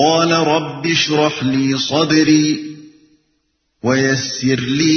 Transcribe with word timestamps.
قال 0.00 0.30
رب 0.32 0.86
اشرح 0.86 1.44
لي 1.44 1.78
صدري 1.78 2.60
ويسر 3.82 4.60
لي 4.60 4.94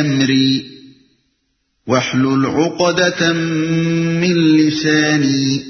أمري 0.00 0.64
واحلل 1.86 2.46
عقدة 2.46 3.32
من 4.22 4.56
لساني 4.56 5.62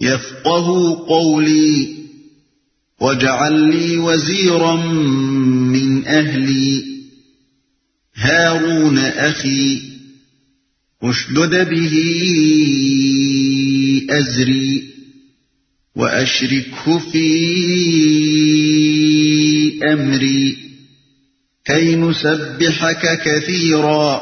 يفقه 0.00 0.66
قولي 1.08 1.88
واجعل 3.00 3.60
لي 3.70 3.98
وزيرا 3.98 4.76
من 5.74 6.06
أهلي 6.06 6.84
هارون 8.14 8.98
أخي 8.98 9.82
اشدد 11.02 11.68
به 11.70 11.94
أزري 14.10 14.93
وأشركه 15.96 16.98
في 17.10 17.30
أمري، 19.92 20.50
كي 21.64 21.94
نسبحك 21.94 23.24
كثيرا 23.24 24.18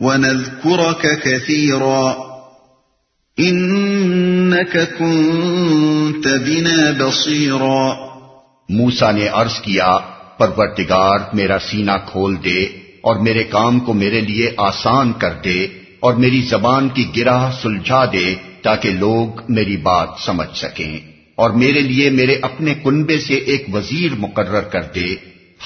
ونذكرك 0.00 1.06
كثيرا، 1.24 2.12
إنك 3.40 4.76
كنت 4.98 6.26
بنا 6.26 6.90
بصيرا۔ 6.98 7.92
موسا 8.68 9.10
نے 9.10 9.28
عرض 9.28 9.60
کیا 9.62 9.98
پرورتگار 10.38 11.18
میرا 11.32 11.58
سینہ 11.58 11.92
کھول 12.06 12.36
دے 12.44 12.62
اور 13.00 13.16
میرے 13.16 13.44
کام 13.44 13.80
کو 13.80 13.92
میرے 13.92 14.20
لیے 14.20 14.50
آسان 14.56 15.12
کر 15.12 15.32
دے 15.44 15.66
اور 16.00 16.14
میری 16.14 16.42
زبان 16.42 16.88
کی 16.88 17.06
گرہ 17.16 17.50
سلجھا 17.62 18.04
دے۔ 18.04 18.34
تاکہ 18.62 18.90
لوگ 18.90 19.40
میری 19.48 19.76
بات 19.76 20.08
سمجھ 20.18 20.56
سکیں 20.56 20.98
اور 21.36 21.50
میرے 21.50 21.80
لیے 21.80 22.10
میرے 22.10 22.38
اپنے 22.42 22.74
کنبے 22.74 23.18
سے 23.18 23.34
ایک 23.34 23.64
وزیر 23.72 24.14
مقرر 24.18 24.60
کر 24.60 24.82
دے، 24.82 25.14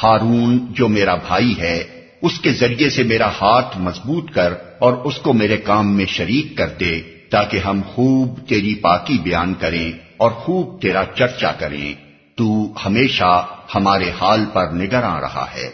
ہارون 0.02 0.58
جو 0.70 0.88
میرا 0.88 1.14
بھائی 1.14 1.54
ہے، 1.58 1.84
اس 2.22 2.40
کے 2.40 2.52
ذریعے 2.52 2.90
سے 2.90 3.02
میرا 3.02 3.28
ہاتھ 3.28 3.78
مضبوط 3.78 4.32
کر 4.32 4.54
اور 4.78 4.92
اس 4.92 5.16
کو 5.16 5.32
میرے 5.32 5.56
کام 5.56 5.96
میں 5.96 6.06
شریک 6.06 6.56
کر 6.56 6.68
دے، 6.68 7.00
تاکہ 7.30 7.56
ہم 7.56 7.80
خوب 7.94 8.38
تیری 8.48 8.74
پاکی 8.74 9.18
بیان 9.22 9.54
کریں 9.54 9.92
اور 10.16 10.30
خوب 10.30 10.82
تیرا 10.82 11.04
چرچا 11.14 11.52
کریں۔ 11.52 11.94
تو 12.36 12.72
ہمیشہ 12.86 13.46
ہمارے 13.74 14.10
حال 14.20 14.44
پر 14.52 14.66
نگراں 14.66 15.20
رہا 15.20 15.46
ہے۔ 15.54 15.70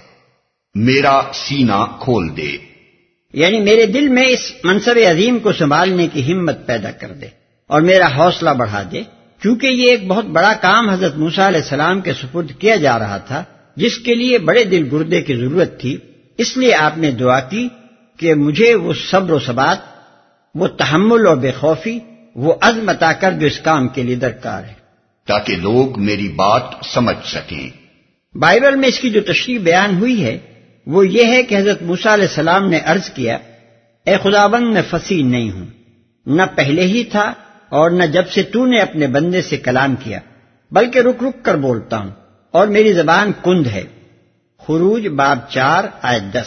میرا 0.75 1.21
سینہ 1.35 1.85
کھول 2.01 2.37
دے۔ 2.37 2.72
یعنی 3.33 3.61
میرے 3.61 3.87
دل 3.87 4.09
میں 4.09 4.27
اس 4.27 4.53
منصب 4.65 4.99
عظیم 5.11 5.39
کو 5.39 5.53
سنبھالنے 5.53 6.09
کی 6.13 6.33
ہمت 6.33 6.67
پیدا 6.67 6.91
کر 6.91 7.13
دے 7.13 7.27
اور 7.67 7.81
میرا 7.81 8.07
حوصلہ 8.17 8.51
بڑھا 8.51 8.83
دے۔ 8.93 9.03
چونکہ 9.43 9.67
یہ 9.67 9.91
ایک 9.91 10.07
بہت 10.07 10.25
بڑا 10.25 10.53
کام 10.53 10.91
حضرت 10.91 11.17
موسا 11.17 11.49
علیہ 11.49 11.61
السلام 11.61 12.01
کے 12.01 12.13
سپرد 12.13 12.51
کیا 12.59 12.77
جا 12.77 12.99
رہا 12.99 13.19
تھا 13.19 13.45
جس 13.77 13.99
کے 13.99 14.15
لیے 14.15 14.39
بڑے 14.39 14.65
دل 14.65 14.89
گردے 14.93 15.21
کی 15.21 15.37
ضرورت 15.37 15.81
تھی 15.81 15.97
اس 16.39 16.57
لیے 16.57 16.75
آپ 16.75 16.99
نے 16.99 17.11
دعا 17.11 17.41
کی 17.41 17.69
کہ 18.17 18.35
مجھے 18.35 18.75
وہ 18.75 18.93
صبر 19.11 19.33
و 19.33 19.39
ثبات 19.39 19.79
وہ 20.55 20.69
تحمل 20.69 21.27
اور 21.27 21.37
بے 21.37 21.53
خوفی 21.53 21.99
وہ 22.35 22.55
عزم 22.61 22.89
عطا 22.89 23.13
کر 23.13 23.33
جو 23.33 23.47
اس 23.47 23.59
کام 23.59 23.89
کے 23.89 24.03
لیے 24.03 24.15
درکار 24.15 24.65
ہے۔ 24.65 24.73
تاکہ 25.27 25.57
لوگ 25.57 26.01
میری 26.01 26.29
بات 26.29 26.63
سمجھ 26.85 27.29
سکیں۔ 27.29 27.71
بائبل 28.37 28.77
میں 28.77 28.89
اس 28.89 29.01
کی 29.01 29.11
جو 29.11 29.21
تشریح 29.21 29.59
بیان 29.59 29.97
ہوئی 29.97 30.25
ہے 30.25 30.39
وہ 30.87 31.09
یہ 31.09 31.25
ہے 31.25 31.43
کہ 31.43 31.59
حضرت 31.59 31.83
موسا 31.83 32.15
علیہ 32.15 32.25
السلام 32.25 32.71
نے 32.71 32.81
عرض 32.85 33.11
کیا، 33.11 33.39
اے 34.07 34.17
خدا 34.23 34.47
بند 34.47 34.67
میں 34.73 34.83
فصیح 34.91 35.25
نہیں 35.25 35.51
ہوں۔ 35.51 35.67
نہ 36.27 36.43
پہلے 36.55 36.83
ہی 36.83 37.05
تھا 37.05 37.33
اور 37.69 37.91
نہ 37.91 38.05
جب 38.05 38.29
سے 38.29 38.43
تو 38.43 38.67
نے 38.67 38.81
اپنے 38.81 39.07
بندے 39.07 39.43
سے 39.43 39.57
کلام 39.57 39.97
کیا، 39.97 40.19
بلکہ 40.71 40.99
رک 40.99 41.23
رک 41.23 41.45
کر 41.45 41.57
بولتا 41.57 41.99
ہوں۔ 41.99 42.11
اور 42.51 42.67
میری 42.67 42.93
زبان 42.93 43.33
کند 43.43 43.67
ہے۔ 43.67 43.83
خروج 44.67 45.07
باب 45.07 45.39
چار 45.49 45.85
آئے 46.03 46.21
دس۔ 46.21 46.47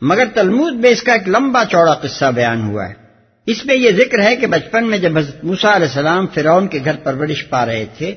مگر 0.00 0.24
تلمود 0.34 0.74
میں 0.74 0.90
اس 0.90 1.02
کا 1.02 1.12
ایک 1.12 1.28
لمبا 1.28 1.64
چوڑا 1.64 1.94
قصہ 1.94 2.24
بیان 2.34 2.68
ہوا 2.68 2.88
ہے۔ 2.88 2.94
اس 3.46 3.66
میں 3.66 3.74
یہ 3.74 3.90
ذکر 3.90 4.22
ہے 4.22 4.36
کہ 4.36 4.46
بچپن 4.46 4.86
میں 4.86 4.98
جب 4.98 5.18
حضرت 5.18 5.44
موسا 5.44 5.76
علیہ 5.76 5.86
السلام 5.86 6.26
فرعون 6.26 6.66
کے 6.66 6.78
گھر 6.84 6.96
پرورش 6.96 7.48
پا 7.48 7.66
رہے 7.66 7.84
تھے، 7.98 8.14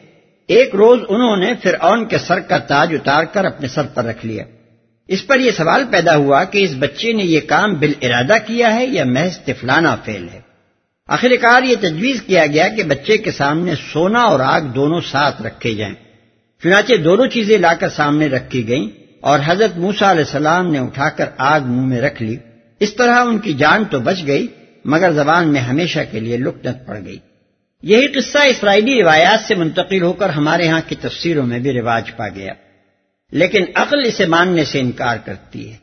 ایک 0.47 0.75
روز 0.75 0.99
انہوں 1.09 1.37
نے 1.37 1.53
فرعون 1.63 2.05
کے 2.05 2.17
سر 2.17 2.39
کا 2.39 2.57
تاج 2.57 2.93
اتار 2.93 3.23
کر 3.23 3.45
اپنے 3.45 3.67
سر 3.67 3.85
پر 3.93 4.05
رکھ 4.05 4.25
لیا۔ 4.25 4.43
اس 5.07 5.27
پر 5.27 5.39
یہ 5.39 5.51
سوال 5.51 5.83
پیدا 5.91 6.15
ہوا 6.15 6.43
کہ 6.43 6.57
اس 6.57 6.73
بچے 6.79 7.13
نے 7.13 7.23
یہ 7.23 7.39
کام 7.47 7.73
بال 7.73 7.93
ارادہ 8.01 8.35
کیا 8.47 8.75
ہے 8.75 8.85
یا 8.85 9.03
محض 9.05 9.37
تفلانہ 9.37 9.87
فیل 10.05 10.27
ہے؟ 10.33 10.39
آخر 11.07 11.31
کار 11.41 11.63
یہ 11.63 11.75
تجویز 11.79 12.21
کیا 12.21 12.45
گیا 12.45 12.67
کہ 12.67 12.83
بچے 12.83 13.17
کے 13.17 13.31
سامنے 13.31 13.73
سونا 13.93 14.19
اور 14.19 14.39
آگ 14.39 14.61
دونوں 14.61 15.01
ساتھ 15.01 15.41
رکھے 15.41 15.73
جائیں۔ 15.73 15.95
چنانچہ 16.63 16.93
دونوں 16.93 17.27
چیزیں 17.27 17.57
لا 17.57 17.73
کر 17.73 17.89
سامنے 17.89 18.27
رکھی 18.27 18.67
گئیں 18.67 18.89
اور 19.21 19.39
حضرت 19.45 19.77
موسا 19.77 20.11
علیہ 20.11 20.23
السلام 20.23 20.71
نے 20.71 20.79
اٹھا 20.79 21.09
کر 21.09 21.25
آگ 21.37 21.61
منہ 21.61 21.85
میں 21.85 22.01
رکھ 22.01 22.23
لی۔ 22.23 22.37
اس 22.79 22.95
طرح 22.95 23.23
ان 23.25 23.39
کی 23.39 23.53
جان 23.53 23.83
تو 23.85 23.99
بچ 23.99 24.27
گئی، 24.27 24.47
مگر 24.85 25.11
زبان 25.11 25.53
میں 25.53 25.61
ہمیشہ 25.61 25.99
کے 26.11 26.19
لیے 26.19 26.37
لکنت 26.37 26.87
پڑ 26.87 26.99
گئی۔ 27.05 27.17
یہی 27.83 28.07
قصہ 28.07 28.37
اسرائیلی 28.37 29.01
روایات 29.01 29.47
سے 29.47 29.55
منتقل 29.55 30.01
ہو 30.01 30.13
کر 30.13 30.29
ہمارے 30.29 30.67
ہاں 30.67 30.81
کی 30.87 30.95
تفسیروں 30.95 31.45
میں 31.45 31.59
بھی 31.59 31.71
رواج 31.71 32.11
پا 32.15 32.27
گیا۔ 32.27 32.53
لیکن 33.35 33.65
عقل 33.75 34.05
اسے 34.05 34.25
ماننے 34.25 34.63
سے 34.63 34.79
انکار 34.79 35.17
کرتی 35.25 35.71
ہے۔ 35.71 35.77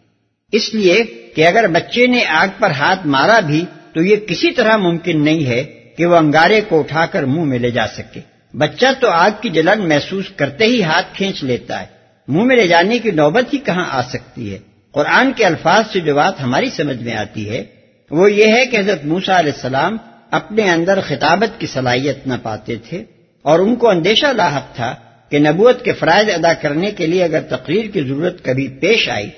اس 0.52 0.74
لیے 0.74 1.04
کہ 1.36 1.46
اگر 1.46 1.68
بچے 1.68 2.06
نے 2.06 2.24
آگ 2.24 2.46
پر 2.58 2.70
ہاتھ 2.70 3.06
مارا 3.06 3.40
بھی 3.40 3.64
تو 3.94 4.02
یہ 4.02 4.16
کسی 4.16 4.50
طرح 4.50 4.76
ممکن 4.76 5.24
نہیں 5.24 5.46
ہے 5.46 5.64
کہ 5.96 6.06
وہ 6.06 6.16
انگارے 6.16 6.60
کو 6.60 6.78
اٹھا 6.78 7.06
کر 7.06 7.22
منہ 7.22 7.44
میں 7.44 7.58
لے 7.58 7.70
جا 7.70 7.86
سکے۔ 7.86 8.20
بچہ 8.52 8.86
تو 9.00 9.10
آگ 9.10 9.30
کی 9.40 9.48
جلن 9.48 9.88
محسوس 9.88 10.24
کرتے 10.36 10.64
ہی 10.64 10.82
ہاتھ 10.82 11.06
کھینچ 11.14 11.44
لیتا 11.44 11.80
ہے۔ 11.80 11.86
منہ 12.28 12.42
میں 12.42 12.56
لے 12.56 12.68
جانے 12.68 12.98
کی 12.98 13.10
نوبت 13.10 13.52
ہی 13.52 13.58
کہاں 13.58 13.84
آ 13.90 14.02
سکتی 14.02 14.52
ہے؟ 14.52 14.58
قرآن 14.92 15.32
کے 15.32 15.44
الفاظ 15.44 15.84
سے 15.92 16.00
جو 16.00 16.14
بات 16.14 16.40
ہماری 16.40 16.70
سمجھ 16.70 17.02
میں 17.02 17.14
آتی 17.14 17.50
ہے، 17.50 17.64
وہ 18.10 18.32
یہ 18.32 18.46
ہے 18.46 18.66
کہ 18.66 18.76
حضرت 18.76 19.04
موسا 19.04 19.38
علیہ 19.38 19.52
السلام 19.52 19.96
اپنے 20.30 20.70
اندر 20.70 21.00
خطابت 21.00 21.60
کی 21.60 21.66
صلاحیت 21.66 22.26
نہ 22.26 22.34
پاتے 22.42 22.76
تھے 22.76 23.04
اور 23.42 23.58
ان 23.58 23.76
کو 23.76 23.88
اندیشہ 23.88 24.26
لاحق 24.26 24.74
تھا 24.74 24.94
کہ 25.32 25.38
نبوت 25.38 25.84
کے 25.84 25.92
فرائض 25.92 26.28
ادا 26.28 26.52
کرنے 26.52 26.90
کے 26.90 27.06
لیے 27.06 27.24
اگر 27.24 27.40
تقریر 27.40 27.84
کی 27.90 28.00
ضرورت 28.00 28.44
کبھی 28.44 28.68
پیش 28.68 29.08
آئی، 29.08 29.30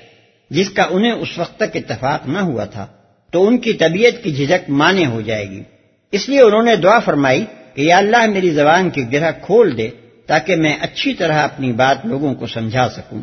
جس 0.49 0.69
کا 0.69 0.87
انہیں 0.89 1.11
اس 1.11 1.37
وقت 1.37 1.59
تک 1.59 1.77
اتفاق 1.77 2.27
نہ 2.27 2.37
ہوا 2.37 2.65
تھا، 2.65 2.87
تو 3.31 3.47
ان 3.47 3.57
کی 3.57 3.73
طبیعت 3.73 4.23
کی 4.23 4.31
جھجک 4.31 4.69
مانے 4.69 5.05
ہو 5.05 5.21
جائے 5.21 5.49
گی۔ 5.49 5.63
اس 6.11 6.29
لیے 6.29 6.41
انہوں 6.41 6.63
نے 6.63 6.75
دعا 6.75 6.99
فرمائی 6.99 7.45
کہ 7.73 7.81
یا 7.81 7.97
اللہ 7.97 8.25
میری 8.25 8.49
زبان 8.49 8.89
کی 8.89 9.03
گرہ 9.11 9.31
کھول 9.41 9.77
دے 9.77 9.89
تاکہ 10.25 10.55
میں 10.55 10.77
اچھی 10.81 11.13
طرح 11.13 11.33
اپنی 11.33 11.71
بات 11.71 12.05
لوگوں 12.05 12.35
کو 12.35 12.47
سمجھا 12.47 12.89
سکوں۔ 12.89 13.21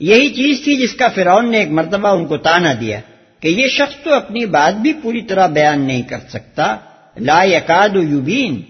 یہی 0.00 0.28
چیز 0.28 0.64
تھی 0.64 0.76
جس 0.76 0.94
کا 0.94 1.08
فرعون 1.08 1.50
نے 1.50 1.58
ایک 1.58 1.68
مرتبہ 1.68 2.08
ان 2.08 2.26
کو 2.26 2.36
تانا 2.36 2.72
دیا 2.80 3.00
کہ 3.40 3.48
یہ 3.48 3.68
شخص 3.68 4.04
تو 4.04 4.14
اپنی 4.14 4.46
بات 4.46 4.80
بھی 4.80 4.92
پوری 4.92 5.22
طرح 5.22 5.46
بیان 5.46 5.80
نہیں 5.80 6.02
کر 6.02 6.18
سکتا۔ 6.28 6.76
لا 7.16 7.44
یقاد 7.44 7.96
یوبین 8.08 8.62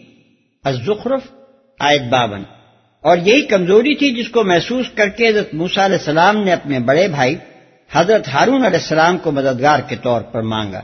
الزخرف 0.64 1.20
آیت 1.80 2.02
باون۔ 2.02 2.42
اور 3.00 3.18
یہی 3.18 3.42
کمزوری 3.42 3.94
تھی 3.94 4.14
جس 4.14 4.28
کو 4.28 4.44
محسوس 4.44 4.86
کر 4.94 5.08
کے 5.08 5.28
حضرت 5.28 5.54
موسا 5.54 5.84
علیہ 5.84 5.96
السلام 5.96 6.44
نے 6.44 6.52
اپنے 6.52 6.78
بڑے 6.78 7.08
بھائی، 7.08 7.36
حضرت 7.92 8.28
ہارون 8.28 8.64
علیہ 8.64 8.78
السلام 8.78 9.18
کو 9.18 9.32
مددگار 9.32 9.78
کے 9.88 9.96
طور 10.02 10.20
پر 10.20 10.42
مانگا۔ 10.42 10.80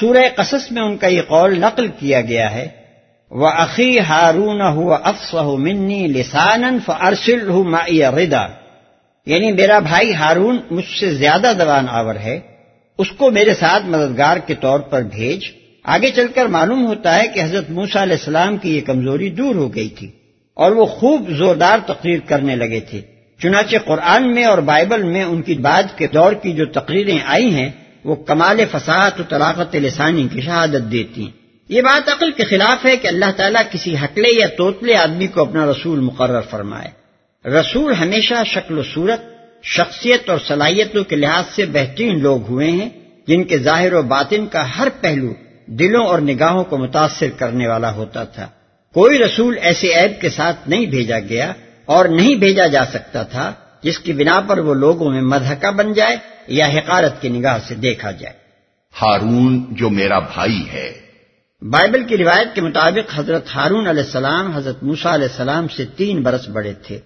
سورہ 0.00 0.28
قصص 0.36 0.72
میں 0.72 0.82
ان 0.82 0.96
کا 0.96 1.06
یہ 1.06 1.22
قول 1.22 1.60
نقل 1.60 1.86
کیا 1.88 2.20
گیا 2.20 2.52
ہے 2.52 2.68
وہ 3.30 3.48
عقی 3.48 3.98
ہارون 3.98 4.60
منی 5.62 6.06
لسان 6.06 6.78
فرسل 6.86 7.50
ردا۔ 8.02 8.46
یعنی 9.26 9.52
میرا 9.52 9.78
بھائی 9.78 10.14
ہارون 10.14 10.58
مجھ 10.70 10.98
سے 11.00 11.14
زیادہ 11.14 11.52
زبان 11.58 11.86
آور 11.88 12.14
ہے، 12.14 12.40
اس 12.98 13.10
کو 13.10 13.30
میرے 13.30 13.54
ساتھ 13.54 13.86
مددگار 13.86 14.36
کے 14.36 14.54
طور 14.54 14.80
پر 14.80 15.02
بھیج۔ 15.02 15.44
آگے 15.84 16.10
چل 16.10 16.26
کر 16.34 16.46
معلوم 16.46 16.86
ہوتا 16.86 17.22
ہے 17.22 17.28
کہ 17.28 17.40
حضرت 17.40 17.70
موسا 17.70 18.02
علیہ 18.02 18.16
السلام 18.18 18.56
کی 18.56 18.76
یہ 18.76 18.80
کمزوری 18.80 19.30
دور 19.30 19.54
ہو 19.54 19.74
گئی 19.74 19.88
تھی۔ 19.88 20.10
اور 20.58 20.72
وہ 20.72 20.86
خوب 20.86 21.30
زوردار 21.30 21.78
تقریر 21.86 22.18
کرنے 22.26 22.56
لگے 22.56 22.80
تھے۔ 22.80 23.00
چنانچہ 23.42 23.76
قرآن 23.84 24.34
میں 24.34 24.44
اور 24.44 24.58
بائبل 24.58 25.02
میں 25.02 25.24
ان 25.24 25.42
کی 25.42 25.54
بعد 25.54 25.82
کے 25.96 26.06
دور 26.06 26.32
کی 26.32 26.52
جو 26.52 26.66
تقریریں 26.66 27.18
آئی 27.26 27.54
ہیں، 27.54 27.70
وہ 28.04 28.14
کمال 28.14 28.60
فساحت 28.70 29.20
و 29.20 29.22
طلاقت 29.28 29.76
لسانی 29.76 30.28
کی 30.32 30.40
شہادت 30.40 30.92
دیتی 30.92 31.22
ہیں۔ 31.22 31.30
یہ 31.68 31.82
بات 31.82 32.08
عقل 32.08 32.30
کے 32.30 32.44
خلاف 32.44 32.86
ہے 32.86 32.96
کہ 32.96 33.08
اللہ 33.08 33.30
تعالیٰ 33.36 33.62
کسی 33.70 33.96
ہٹلے 33.96 34.28
یا 34.28 34.46
توتلے 34.46 34.96
آدمی 34.96 35.26
کو 35.26 35.40
اپنا 35.40 35.66
رسول 35.66 36.00
مقرر 36.00 36.40
فرمائے۔ 36.40 36.90
رسول 37.48 37.92
ہمیشہ 37.92 38.34
شکل 38.46 38.78
و 38.78 38.82
صورت، 38.82 39.20
شخصیت 39.62 40.30
اور 40.30 40.38
صلاحیتوں 40.38 41.04
کے 41.04 41.16
لحاظ 41.16 41.44
سے 41.56 41.66
بہترین 41.66 42.22
لوگ 42.22 42.42
ہوئے 42.48 42.70
ہیں، 42.70 42.88
جن 43.26 43.44
کے 43.44 43.58
ظاہر 43.58 43.92
و 43.92 44.02
باطن 44.02 44.46
کا 44.46 44.78
ہر 44.78 44.88
پہلو 45.00 45.34
دلوں 45.66 46.06
اور 46.06 46.18
نگاہوں 46.18 46.64
کو 46.64 46.78
متاثر 46.78 47.26
کرنے 47.36 47.68
والا 47.68 47.94
ہوتا 47.94 48.24
تھا۔ 48.24 48.48
کوئی 48.94 49.18
رسول 49.18 49.58
ایسے 49.60 49.86
عیب 49.94 50.20
کے 50.20 50.28
ساتھ 50.28 50.68
نہیں 50.68 50.86
بھیجا 50.86 51.18
گیا 51.18 51.52
اور 51.84 52.04
نہیں 52.04 52.34
بھیجا 52.34 52.66
جا 52.66 52.84
سکتا 52.84 53.22
تھا 53.22 53.52
جس 53.82 53.98
کی 53.98 54.12
بنا 54.12 54.40
پر 54.40 54.58
وہ 54.58 54.74
لوگوں 54.74 55.10
میں 55.10 55.22
مدحکہ 55.22 55.70
بن 55.70 55.92
جائے 55.92 56.16
یا 56.46 56.66
حقارت 56.66 57.22
کی 57.22 57.28
نگاہ 57.28 57.58
سے 57.68 57.74
دیکھا 57.74 58.10
جائے۔ 58.10 58.34
ہارون 59.02 59.66
جو 59.70 59.90
میرا 59.90 60.18
بھائی 60.18 60.62
ہے۔ 60.72 60.92
بائبل 61.62 62.04
کی 62.04 62.16
روایت 62.16 62.54
کے 62.54 62.60
مطابق 62.60 63.18
حضرت 63.18 63.46
ہارون 63.54 63.86
علیہ 63.86 64.02
السلام 64.02 64.52
حضرت 64.52 64.82
موسا 64.82 65.14
علیہ 65.14 65.28
السلام 65.28 65.68
سے 65.68 65.84
تین 65.96 66.22
برس 66.22 66.48
بڑے 66.48 66.72
تھے۔ 66.72 66.98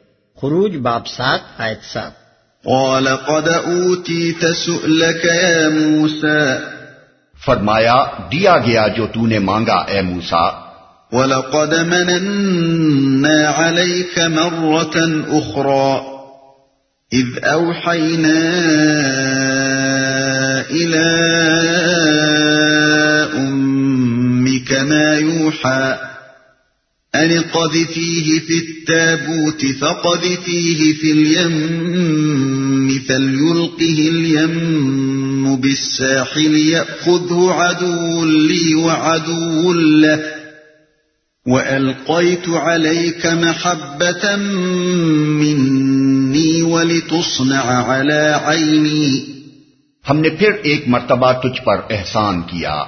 خروج 0.42 0.76
باب 0.76 1.06
سات 1.06 1.40
آیت 1.58 1.78
سات۔ 1.84 2.12
قال 2.64 3.08
قد 3.16 3.48
اوتیت 3.48 4.56
سؤلك 4.56 5.26
يا 5.26 5.68
موسى. 5.68 6.64
فرمایا 7.46 8.04
دیا 8.32 8.58
گیا 8.58 8.86
جو 8.88 9.06
تو 9.06 9.26
نے 9.26 9.38
مانگا 9.38 9.76
اے 9.76 10.02
موسا 10.02 10.71
ولقد 11.12 11.74
مننا 11.74 13.48
عليك 13.48 14.18
مرة 14.18 15.24
أخرى 15.28 16.02
إذ 17.12 17.26
أوحينا 17.44 18.40
إلى 20.70 21.06
أمك 23.34 24.72
ما 24.72 25.18
يوحى 25.18 25.98
أن 27.14 27.40
قذفيه 27.40 28.38
في 28.38 28.58
التابوت 28.58 29.66
فقذفيه 29.80 30.92
في 30.94 31.12
اليم 31.12 33.02
فليلقه 33.08 34.08
اليم 34.08 35.56
بالساحل 35.56 36.54
يأخذه 36.54 37.50
عدو 37.50 38.24
لي 38.24 38.74
وعدو 38.74 39.72
له 39.72 40.41
وألقيت 41.46 42.48
عليك 42.48 43.26
محبة 43.26 44.36
مني 45.40 46.60
ولتصنع 46.62 47.84
على 47.86 48.32
عيني۔ 48.44 49.18
ہم 50.10 50.20
نے 50.20 50.28
پھر 50.28 50.52
ایک 50.62 50.88
مرتبہ 50.88 51.32
تجھ 51.32 51.62
پر 51.62 51.76
احسان 51.90 52.42
کیا۔ 52.42 52.82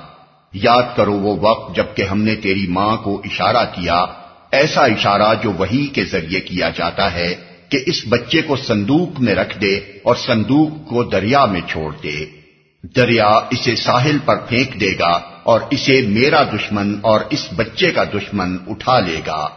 یاد 0.53 0.83
کرو 0.97 1.13
وہ 1.13 1.37
وقت 1.41 1.77
جبکہ 1.77 2.03
ہم 2.03 2.23
نے 2.23 2.37
تیری 2.37 2.67
ماں 2.67 2.97
کو 2.97 3.23
اشارہ 3.25 3.65
کیا۔ 3.75 4.05
ایسا 4.53 4.81
اشارہ 4.81 5.35
جو 5.43 5.53
وہی 5.53 5.87
کے 5.87 6.05
ذریعے 6.05 6.41
کیا 6.41 6.71
جاتا 6.71 7.13
ہے 7.13 7.35
کہ 7.69 7.79
اس 7.87 8.05
بچے 8.09 8.43
کو 8.43 8.57
صندوق 8.57 9.21
میں 9.21 9.35
رکھ 9.35 9.61
دے 9.61 9.77
اور 9.77 10.15
صندوق 10.27 10.89
کو 10.89 11.05
دریا 11.05 11.45
میں 11.45 11.61
چھوڑ 11.69 11.93
دے۔ 12.03 12.44
دریا 12.97 13.29
اسے 13.29 13.77
ساحل 13.77 14.19
پر 14.25 14.37
پھینک 14.37 14.81
دے 14.81 14.99
گا 14.99 15.21
اور 15.43 15.61
اسے 15.71 16.03
میرا 16.03 16.43
دشمن 16.43 16.99
اور 17.03 17.21
اس 17.31 17.49
بچے 17.57 17.91
کا 17.91 18.05
دشمن 18.05 18.57
اٹھا 18.67 19.01
لے 19.01 19.21
گا۔ 19.27 19.49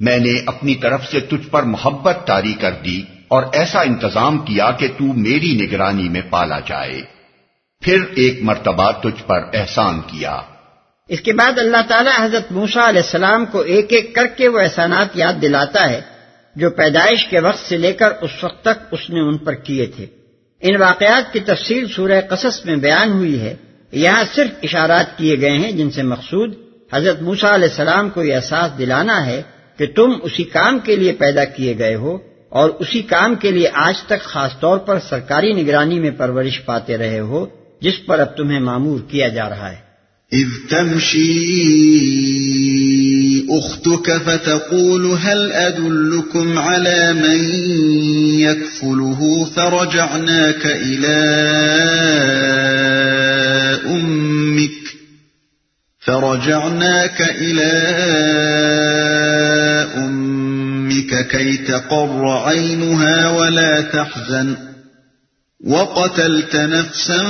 میں 0.00 0.18
نے 0.18 0.32
اپنی 0.46 0.74
طرف 0.74 1.06
سے 1.10 1.20
تجھ 1.20 1.48
پر 1.48 1.62
محبت 1.62 2.18
تاری 2.26 2.52
کر 2.52 2.72
دی 2.72 3.02
اور 3.28 3.42
ایسا 3.52 3.80
انتظام 3.80 4.38
کیا 4.38 4.70
کہ 4.70 4.88
تو 4.88 5.04
میری 5.04 5.66
نگرانی 5.66 6.08
میں 6.08 6.20
پالا 6.30 6.60
جائے۔ 6.60 7.02
پھر 7.80 8.00
ایک 8.14 8.42
مرتبہ 8.42 8.90
تجھ 8.90 9.22
پر 9.22 9.38
احسان 9.54 10.00
کیا۔ 10.00 10.40
اس 11.08 11.20
کے 11.20 11.32
بعد 11.32 11.58
اللہ 11.58 11.82
تعالیٰ 11.88 12.12
حضرت 12.18 12.52
موسا 12.52 12.88
علیہ 12.88 13.02
السلام 13.02 13.46
کو 13.46 13.60
ایک 13.60 13.86
ایک 13.92 14.14
کر 14.14 14.26
کے 14.26 14.48
وہ 14.48 14.60
احسانات 14.60 15.08
یاد 15.14 15.32
دلاتا 15.42 15.90
ہے 15.90 16.00
جو 16.56 16.70
پیدائش 16.70 17.26
کے 17.26 17.40
وقت 17.40 17.58
سے 17.58 17.76
لے 17.76 17.92
کر 17.92 18.08
اس 18.20 18.44
وقت 18.44 18.62
تک 18.62 18.86
اس 18.90 19.10
نے 19.10 19.20
ان 19.20 19.38
پر 19.38 19.52
کیے 19.52 19.86
تھے۔ 19.86 20.06
ان 20.60 20.76
واقعات 20.76 21.32
کی 21.32 21.40
تفصیل 21.40 21.88
سورہ 21.88 22.20
قصص 22.28 22.64
میں 22.64 22.76
بیان 22.76 23.12
ہوئی 23.12 23.40
ہے۔ 23.40 23.56
یہاں 23.92 24.24
صرف 24.34 24.50
اشارات 24.62 25.18
کیے 25.18 25.40
گئے 25.40 25.58
ہیں 25.58 25.72
جن 25.72 25.90
سے 25.90 26.02
مقصود 26.02 26.54
حضرت 26.92 27.22
موسا 27.22 27.54
علیہ 27.54 27.68
السلام 27.68 28.10
کو 28.10 28.24
یہ 28.24 28.34
احساس 28.34 28.78
دلانا 28.78 29.26
ہے 29.26 29.42
کہ 29.78 29.86
تم 29.86 30.12
اسی 30.22 30.44
کام 30.44 30.78
کے 30.78 30.96
لیے 30.96 31.12
پیدا 31.12 31.44
کیے 31.44 31.78
گئے 31.78 31.94
ہو 31.94 32.18
اور 32.48 32.70
اسی 32.70 33.02
کام 33.02 33.34
کے 33.34 33.50
لیے 33.50 33.68
آج 33.72 34.02
تک 34.02 34.20
خاص 34.20 34.60
طور 34.60 34.78
پر 34.78 34.98
سرکاری 34.98 35.52
نگرانی 35.52 36.00
میں 36.00 36.10
پرورش 36.10 36.64
پاتے 36.64 36.98
رہے 36.98 37.18
ہو، 37.18 37.46
جس 37.80 38.06
پر 38.06 38.18
اب 38.18 38.36
تمہیں 38.36 38.60
معمور 38.60 39.00
کیا 39.08 39.28
جا 39.28 39.48
رہا 39.48 39.72
ہے۔ 39.72 39.83
إذ 40.34 40.48
تمشي 40.70 41.24
أختك 43.50 44.16
فتقول 44.16 45.06
هل 45.06 45.52
أدلكم 45.52 46.58
على 46.58 47.12
من 47.12 47.40
يكفله 48.40 49.50
فرجعناك 49.56 50.66
إلى 50.66 51.16
أمك 53.86 54.70
فرجعناك 56.00 57.20
إلى 57.20 57.72
أمك 59.96 61.26
كي 61.26 61.56
تقر 61.56 62.28
عينها 62.28 63.30
ولا 63.30 63.80
تحزن 63.80 64.73
وقتلت 65.66 66.56
نفسا 66.56 67.22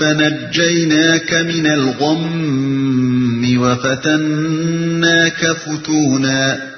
فنجيناك 0.00 1.34
من 1.34 1.66
الغم 1.66 3.58
وفتناك 3.58 5.46
فتونا 5.52 6.68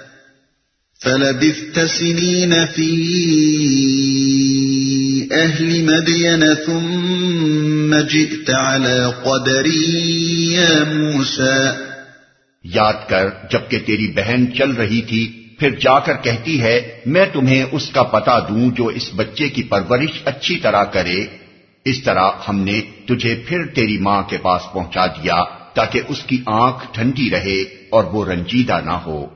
فلبثت 1.00 1.80
سنين 1.80 2.66
في 2.66 2.90
أهل 5.32 5.84
مدين 5.84 6.54
ثم 6.54 7.94
جئت 7.94 8.50
على 8.50 9.06
قدري 9.24 10.52
يا 10.52 10.84
موسى 10.84 11.72
یاد 12.64 13.08
کر 13.08 13.28
جبکہ 13.50 13.78
تیری 13.86 14.06
بہن 14.16 14.52
چل 14.54 14.70
رہی 14.70 15.02
تھی 15.02 15.39
پھر 15.60 15.70
جا 15.70 15.98
کر 15.98 16.16
کہتی 16.16 16.62
ہے، 16.62 17.00
میں 17.06 17.26
تمہیں 17.32 17.64
اس 17.72 17.88
کا 17.88 18.02
پتا 18.02 18.38
دوں 18.38 18.70
جو 18.70 18.86
اس 18.86 19.10
بچے 19.16 19.48
کی 19.48 19.62
پرورش 19.62 20.22
اچھی 20.24 20.56
طرح 20.56 20.84
کرے۔ 20.84 21.26
اس 21.84 22.02
طرح 22.02 22.30
ہم 22.48 22.58
نے 22.58 22.80
تجھے 23.06 23.42
پھر 23.46 23.66
تیری 23.66 23.98
ماں 23.98 24.22
کے 24.22 24.36
پاس 24.36 24.72
پہنچا 24.72 25.06
دیا 25.06 25.44
تاکہ 25.74 26.00
اس 26.08 26.22
کی 26.22 26.42
آنکھ 26.46 26.86
ٹھنڈی 26.92 27.30
رہے 27.30 27.62
اور 27.90 28.04
وہ 28.04 28.24
رنجیدہ 28.24 28.80
نہ 28.84 28.90
ہو۔ 28.90 29.26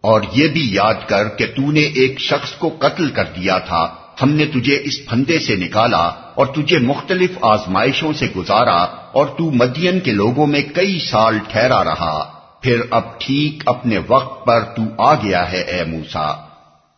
اور 0.00 0.20
یہ 0.32 0.48
بھی 0.48 0.74
یاد 0.74 0.94
کر 1.06 1.28
کہ 1.28 1.46
تو 1.46 1.72
نے 1.72 1.80
ایک 1.80 2.20
شخص 2.20 2.52
کو 2.52 2.68
قتل 2.78 3.10
کر 3.10 3.24
دیا 3.24 3.58
تھا۔ 3.58 3.94
ہم 4.22 4.30
نے 4.30 4.46
تجھے 4.46 4.80
اس 4.84 5.06
پھندے 5.06 5.38
سے 5.38 5.56
نکالا 5.56 6.04
اور 6.34 6.46
تجھے 6.46 6.78
مختلف 6.78 7.30
آزمائشوں 7.42 8.12
سے 8.12 8.26
گزارا 8.36 8.82
اور 9.12 9.26
تو 9.26 9.50
مدین 9.50 10.00
کے 10.00 10.10
لوگوں 10.10 10.46
میں 10.46 10.62
کئی 10.74 10.98
سال 10.98 11.38
ٹھہرا 11.48 11.84
رہا۔ 11.84 12.33
پھر 12.64 12.80
اب 12.90 13.20
ٹھیک 13.20 13.62
اپنے 13.66 13.98
وقت 14.08 14.46
پر 14.46 14.60
تو 14.60 14.82
آ 14.98 15.14
گیا 15.14 15.52
ہے 15.52 15.60
اے 15.60 15.84
موسا 15.84 16.26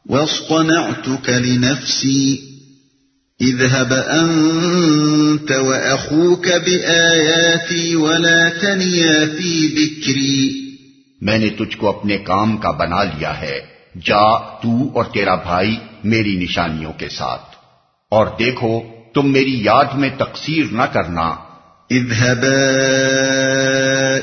واصطنعتك 0.08 1.30
لنفسي۔ 1.30 2.36
اذهب 3.40 3.94
أنت 4.12 5.50
وأخوك 5.50 6.48
بآياتي 6.66 7.94
ولا 7.94 8.48
تنيا 8.60 9.12
في 9.38 9.68
ذكري۔ 9.68 10.50
میں 11.20 11.38
نے 11.38 11.48
تجھ 11.48 11.76
کو 11.76 11.88
اپنے 11.88 12.18
کام 12.18 12.56
کا 12.56 12.70
بنا 12.70 13.02
لیا 13.02 13.40
ہے۔ 13.40 13.60
جا 14.04 14.38
تو 14.38 14.68
اور 14.94 15.04
تیرا 15.04 15.34
بھائی 15.34 15.76
میری 16.04 16.36
نشانیوں 16.36 16.92
کے 16.92 17.08
ساتھ۔ 17.08 17.54
اور 18.10 18.26
دیکھو 18.38 18.80
تم 19.14 19.32
میری 19.32 19.64
یاد 19.64 19.94
میں 19.94 20.10
تقسیر 20.18 20.64
نہ 20.72 20.82
کرنا۔ 20.82 21.45
اذهبا 21.90 22.66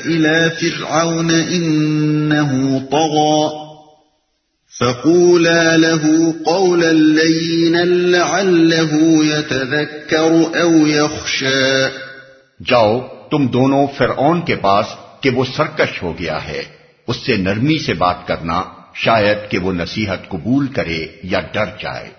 إلى 0.04 0.48
فرعون 0.60 1.30
إنه 1.30 2.78
طغى 2.90 3.64
فقولا 4.80 5.76
له 5.76 6.20
قولا 6.44 6.92
لينا 6.92 7.84
لعله 7.84 8.96
يتذكر 9.24 10.32
أو 10.62 10.86
يخشى. 10.86 11.82
جاؤ 12.66 13.00
تم 13.30 13.46
دونوں 13.46 13.86
فرعون 13.98 14.44
کے 14.44 14.56
پاس 14.56 14.86
کہ 15.20 15.30
وہ 15.30 15.44
سرکش 15.56 16.02
ہو 16.02 16.18
گیا 16.18 16.48
ہے۔ 16.48 16.62
اس 17.08 17.16
سے 17.16 17.36
نرمی 17.36 17.78
سے 17.78 17.94
بات 17.94 18.26
کرنا 18.26 18.62
شاید 18.94 19.50
کہ 19.50 19.58
وہ 19.58 19.72
نصیحت 19.72 20.28
قبول 20.28 20.66
کرے 20.66 21.06
یا 21.22 21.40
ڈر 21.52 21.66
جائے۔ 21.66 22.10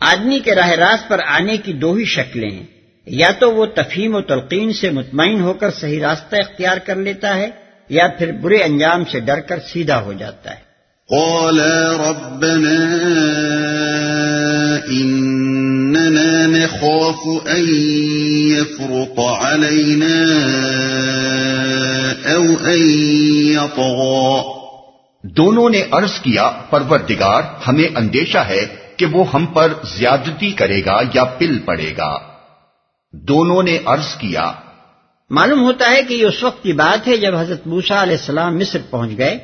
آدمی 0.00 0.38
کے 0.38 0.54
راہ 0.54 0.70
راست 0.70 1.08
پر 1.08 1.20
آنے 1.26 1.56
کی 1.56 1.72
دو 1.72 1.94
ہی 1.94 2.04
شکلیں 2.04 2.50
ہیں۔ 2.50 2.79
یا 3.06 3.28
تو 3.38 3.54
وہ 3.54 3.66
تفہیم 3.66 4.14
و 4.14 4.20
تلقین 4.20 4.72
سے 4.72 4.90
مطمئن 4.90 5.40
ہو 5.40 5.52
کر 5.52 5.70
صحیح 5.70 6.00
راستہ 6.00 6.36
اختیار 6.36 6.76
کر 6.76 6.96
لیتا 6.96 7.36
ہے 7.36 7.50
یا 7.88 8.08
پھر 8.18 8.32
برے 8.32 8.62
انجام 8.62 9.04
سے 9.04 9.20
ڈر 9.20 9.40
کر 9.40 9.58
سیدھا 9.72 10.00
ہو 10.00 10.12
جاتا 10.12 10.50
ہے۔ 10.50 10.70
قالا 11.08 12.10
ربنا 12.10 12.76
اننا 14.88 16.46
نخاف 16.46 17.26
ان 17.26 17.64
يفرط 18.28 19.18
علينا 19.18 20.14
او 22.34 22.42
ان 22.64 22.82
يطغى 23.52 24.40
دونوں 25.24 25.70
نے 25.70 25.82
عرض 25.90 26.20
کیا 26.20 26.50
پروردگار 26.70 27.42
ہمیں 27.68 27.96
اندیشہ 27.96 28.38
ہے 28.38 28.66
کہ 28.96 29.06
وہ 29.06 29.24
ہم 29.34 29.46
پر 29.46 29.72
زیادتی 29.98 30.50
کرے 30.50 30.84
گا 30.84 31.00
یا 31.14 31.24
پل 31.24 31.58
پڑے 31.58 31.92
گا۔ 31.98 32.29
دونوں 33.12 33.62
نے 33.62 33.78
عرض 33.84 34.16
کیا 34.18 34.52
معلوم 35.30 35.62
ہوتا 35.62 35.90
ہے 35.90 36.02
کہ 36.02 36.14
یہ 36.14 36.26
اس 36.26 36.42
وقت 36.42 36.62
کی 36.62 36.72
بات 36.72 37.08
ہے 37.08 37.16
جب 37.16 37.36
حضرت 37.36 37.66
موسا 37.66 38.02
علیہ 38.02 38.16
السلام 38.16 38.58
مصر 38.58 38.78
پہنچ 38.90 39.10
گئے 39.18 39.38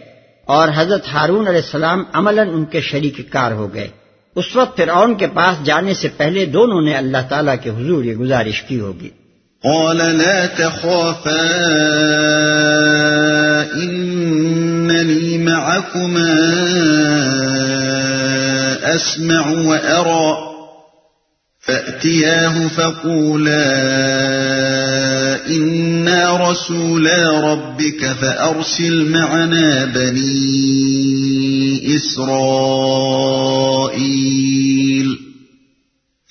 اور 0.45 0.69
حضرت 0.77 1.07
ہارون 1.13 1.49
علیہ 1.49 1.61
السلام 1.61 2.03
عملاً 2.13 2.49
ان 2.49 2.65
کے 2.65 2.81
شریک 2.81 3.33
کار 3.33 3.53
ہو 3.53 3.75
گئے۔ 3.75 3.89
اس 4.37 4.57
وقت 4.57 4.77
فرعون 4.77 5.15
کے 5.15 5.27
پاس 5.27 5.67
جانے 5.67 5.95
سے 5.95 6.09
پہلے 6.17 6.47
دونوں 6.47 6.81
نے 6.81 6.97
اللہ 6.97 7.17
تعالیٰ 7.29 7.55
کے 7.63 7.71
حضور 7.71 8.05
یہ 8.05 8.15
گزارش 8.15 8.63
کی 8.63 8.81
ہوگی۔ 8.81 9.09
قال 9.63 9.97
لا 9.97 10.47
تخافا 10.47 11.43
أسمع 18.97 19.43
وأرى۔ 19.47 20.46
فأتياه 21.67 22.69
فقولا 22.69 23.67
إنا 25.49 26.51
رسولا 26.51 27.41
ربك 27.53 28.07
فأرسل 28.21 29.11
معنا 29.11 29.85
بني 29.85 30.37
إسرائيل 33.97 35.26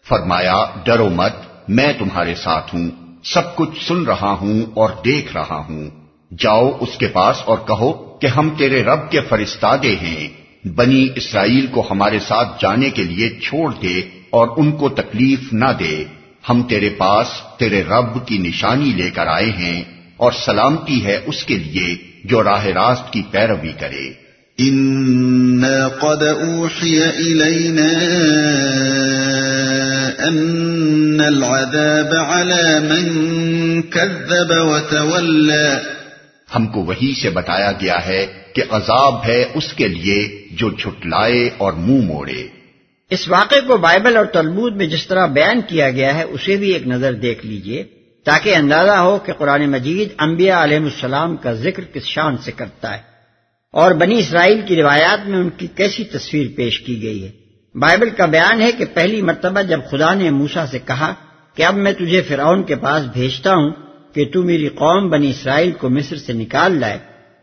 فرمایا، 0.08 0.64
ڈرو 0.84 1.08
مت، 1.08 1.32
میں 1.68 1.92
تمہارے 1.98 2.34
ساتھ 2.34 2.74
ہوں، 2.74 2.90
سب 3.24 3.56
کچھ 3.56 3.88
سن 3.88 4.02
رہا 4.02 4.30
ہوں 4.30 4.62
اور 4.74 4.90
دیکھ 5.04 5.32
رہا 5.32 5.62
ہوں۔ 5.68 5.90
جاؤ 6.38 6.70
اس 6.80 6.98
کے 6.98 7.06
پاس 7.06 7.36
اور 7.44 7.58
کہو 7.68 7.92
کہ 7.92 8.26
ہم 8.26 8.50
تیرے 8.58 8.84
رب 8.84 9.10
کے 9.10 9.20
فرستادے 9.20 9.96
ہیں۔ 10.02 10.39
بنی 10.64 11.08
اسرائیل 11.16 11.66
کو 11.66 11.86
ہمارے 11.90 12.18
ساتھ 12.18 12.62
جانے 12.62 12.90
کے 12.90 13.04
لیے 13.04 13.30
چھوڑ 13.30 13.74
دے 13.82 14.00
اور 14.30 14.48
ان 14.56 14.72
کو 14.72 14.88
تکلیف 14.88 15.52
نہ 15.52 15.72
دے۔ 15.78 16.04
ہم 16.48 16.62
تیرے 16.62 16.88
پاس 16.88 17.26
تیرے 17.58 17.82
رب 17.82 18.26
کی 18.26 18.38
نشانی 18.38 18.92
لے 18.96 19.10
کر 19.10 19.26
آئے 19.26 19.50
ہیں 19.50 19.84
اور 20.16 20.32
سلامتی 20.32 21.04
ہے 21.04 21.20
اس 21.26 21.44
کے 21.44 21.56
لیے 21.56 21.96
جو 22.24 22.44
راہ 22.44 22.64
راست 22.64 23.12
کی 23.12 23.22
پیروی 23.30 23.72
کرے۔ 23.80 24.30
قد 26.00 26.22
إلينا 27.16 27.88
أن 30.28 31.20
العذاب 31.20 32.14
على 32.14 32.78
من 32.88 33.82
كذب 33.82 34.50
وتولى۔ 34.50 35.68
ہم 36.56 36.66
کو 36.66 36.80
وہی 36.80 37.14
سے 37.22 37.30
بتایا 37.30 37.72
گیا 37.72 38.06
ہے 38.06 38.39
کہ 38.54 38.62
عذاب 38.70 39.24
ہے 39.26 39.44
اس 39.54 39.72
کے 39.72 39.88
لیے 39.88 40.46
جو 40.50 40.70
جھٹلائے 40.70 41.50
اور 41.58 41.72
منہ 41.72 42.04
موڑے۔ 42.04 42.46
اس 43.10 43.28
واقعے 43.28 43.60
کو 43.60 43.76
بائبل 43.76 44.16
اور 44.16 44.24
تلمود 44.24 44.76
میں 44.76 44.86
جس 44.86 45.06
طرح 45.06 45.26
بیان 45.26 45.60
کیا 45.68 45.90
گیا 45.90 46.14
ہے، 46.14 46.22
اسے 46.22 46.56
بھی 46.56 46.70
ایک 46.70 46.86
نظر 46.86 47.12
دیکھ 47.12 47.46
لیجیے، 47.46 47.84
تاکہ 48.24 48.56
اندازہ 48.56 48.90
ہو 48.90 49.18
کہ 49.18 49.32
قرآن 49.32 49.70
مجید 49.70 50.08
انبیاء 50.18 50.62
علیہ 50.62 50.76
السلام 50.76 51.36
کا 51.36 51.52
ذکر 51.52 51.84
کس 51.84 52.02
شان 52.02 52.36
سے 52.38 52.52
کرتا 52.52 52.94
ہے۔ 52.94 53.02
اور 53.72 53.92
بنی 53.92 54.18
اسرائیل 54.18 54.60
کی 54.66 54.76
روایات 54.76 55.28
میں 55.28 55.38
ان 55.38 55.50
کی 55.50 55.66
کیسی 55.74 56.04
تصویر 56.04 56.46
پیش 56.56 56.80
کی 56.80 57.02
گئی 57.02 57.24
ہے۔ 57.24 57.30
بائبل 57.78 58.10
کا 58.10 58.26
بیان 58.26 58.62
ہے 58.62 58.72
کہ 58.72 58.84
پہلی 58.94 59.22
مرتبہ 59.22 59.62
جب 59.62 59.80
خدا 59.90 60.14
نے 60.14 60.30
موسا 60.30 60.66
سے 60.66 60.78
کہا 60.78 61.14
کہ 61.54 61.62
اب 61.62 61.74
میں 61.74 61.92
تجھے 61.92 62.22
فرعون 62.22 62.62
کے 62.62 62.76
پاس 62.76 63.04
بھیجتا 63.12 63.54
ہوں 63.54 63.70
کہ 64.14 64.24
تو 64.32 64.42
میری 64.42 64.68
قوم 64.68 65.08
بنی 65.08 65.30
اسرائیل 65.30 65.70
کو 65.70 65.88
مصر 65.88 66.16
سے 66.16 66.32
نکال 66.32 66.80
لائے 66.80 66.98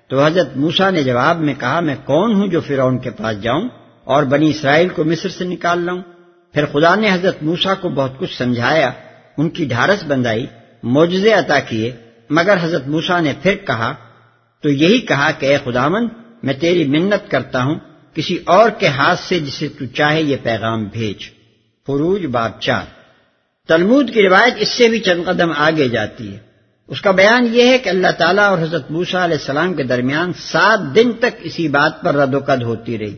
تو 0.10 0.26
حضرت 0.26 0.58
موسا 0.58 0.90
نے 0.90 1.04
جواب 1.04 1.40
میں 1.40 1.54
کہا، 1.60 1.80
میں 1.80 1.96
کون 2.06 2.34
ہوں 2.34 2.48
جو 2.48 2.62
فرعون 2.62 3.00
کے 3.00 3.10
پاس 3.10 3.42
جاؤں 3.42 3.70
اور 4.04 4.24
بنی 4.24 4.50
اسرائیل 4.50 4.90
کو 4.90 5.04
مصر 5.04 5.30
سے 5.30 5.44
نکال 5.44 5.80
لاؤں؟ 5.80 6.02
پھر 6.54 6.66
خدا 6.66 6.96
نے 6.96 7.12
حضرت 7.12 7.44
موسا 7.44 7.74
کو 7.74 7.90
بہت 7.90 8.20
کچھ 8.20 8.38
سمجھایا، 8.38 8.92
ان 9.38 9.50
کی 9.50 9.66
ڈھارس 9.66 10.04
بندائی 10.08 10.46
موجزے 10.84 11.34
عطا 11.34 11.60
کیے، 11.60 11.92
مگر 12.30 12.58
حضرت 12.62 12.88
موسا 12.88 13.20
نے 13.20 13.34
پھر 13.42 13.56
کہا، 13.56 13.96
تو 14.62 14.70
یہی 14.70 15.00
کہا 15.00 15.32
کہ 15.32 15.46
اے 15.46 15.58
خدامن 15.66 16.08
میں 16.44 16.54
تیری 16.54 16.84
منت 16.84 17.32
کرتا 17.32 17.64
ہوں، 17.64 17.76
کسی 18.14 18.38
اور 18.46 18.70
کے 18.70 18.88
ہاتھ 18.88 19.20
سے 19.20 19.40
جسے 19.40 19.68
تو 19.68 19.86
چاہے 19.86 20.22
یہ 20.22 20.38
پیغام 20.44 20.84
بھیج۔ 20.84 21.24
فروج 21.88 22.26
باب 22.26 22.60
چار۔ 22.60 22.86
تلمود 23.68 24.14
کی 24.14 24.24
روایت 24.24 24.54
اس 24.58 24.68
سے 24.68 24.90
بھی 24.90 25.00
چند 25.00 25.24
قدم 25.26 25.52
آگے 25.58 25.88
جاتی 25.88 26.34
ہے۔ 26.34 26.47
اس 26.88 27.01
کا 27.01 27.12
بیان 27.12 27.48
یہ 27.51 27.63
ہے 27.63 27.77
کہ 27.77 27.89
اللہ 27.89 28.12
تعالیٰ 28.17 28.50
اور 28.50 28.58
حضرت 28.60 28.91
موسا 28.91 29.25
علیہ 29.25 29.38
السلام 29.38 29.74
کے 29.74 29.84
درمیان 29.84 30.32
سات 30.34 30.96
دن 30.96 31.12
تک 31.20 31.36
اسی 31.39 31.67
بات 31.67 32.01
پر 32.01 32.15
رد 32.15 32.34
و 32.34 32.39
قد 32.39 32.62
ہوتی 32.62 32.98
رہی۔ 32.98 33.15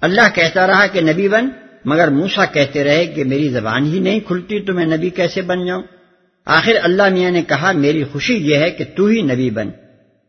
اللہ 0.00 0.20
کہتا 0.34 0.66
رہا 0.66 0.86
کہ 0.86 1.00
نبی 1.00 1.28
بن، 1.28 1.48
مگر 1.84 2.08
موسا 2.08 2.44
کہتے 2.44 2.84
رہے 2.84 3.06
کہ 3.06 3.24
میری 3.24 3.48
زبان 3.48 3.86
ہی 3.86 3.98
نہیں 3.98 4.20
کھلتی 4.20 4.60
تو 4.60 4.72
میں 4.72 4.86
نبی 4.86 5.10
کیسے 5.10 5.42
بن 5.42 5.66
جاؤں؟ 5.66 5.82
آخر 6.44 6.72
اللہ 6.82 7.08
میاں 7.08 7.30
نے 7.30 7.42
کہا، 7.42 7.72
میری 7.72 8.04
خوشی 8.04 8.34
یہ 8.34 8.56
ہے 8.56 8.70
کہ 8.70 8.84
تو 8.96 9.06
ہی 9.06 9.22
نبی 9.22 9.50
بن۔ 9.50 9.70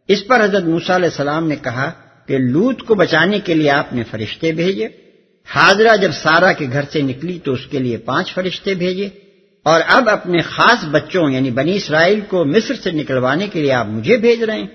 اس 0.07 0.27
پر 0.27 0.43
حضرت 0.43 0.63
موسا 0.63 0.95
علیہ 0.95 1.09
السلام 1.09 1.47
نے 1.47 1.55
کہا 1.55 1.91
کہ 2.27 2.37
لوت 2.37 2.83
کو 2.83 2.95
بچانے 2.95 3.39
کے 3.39 3.53
لیے 3.53 3.69
آپ 3.69 3.93
نے 3.93 4.03
فرشتے 4.11 4.51
بھیجے۔ 4.51 4.87
حاضرہ 5.45 5.95
جب 5.97 6.11
سارا 6.11 6.51
کے 6.51 6.67
گھر 6.73 6.81
سے 6.91 7.01
نکلی 7.01 7.39
تو 7.43 7.53
اس 7.53 7.65
کے 7.65 7.79
لیے 7.79 7.97
پانچ 7.97 8.33
فرشتے 8.33 8.73
بھیجے۔ 8.73 9.09
اور 9.63 9.81
اب 9.87 10.09
اپنے 10.09 10.41
خاص 10.41 10.85
بچوں 10.85 11.29
یعنی 11.29 11.51
بنی 11.51 11.75
اسرائیل 11.75 12.19
کو 12.21 12.45
مصر 12.45 12.73
سے 12.73 12.91
نکلوانے 12.91 13.47
کے 13.47 13.61
لیے 13.61 13.71
آپ 13.71 13.87
مجھے 13.87 14.17
بھیج 14.17 14.43
رہے 14.43 14.59
ہیں۔ 14.59 14.67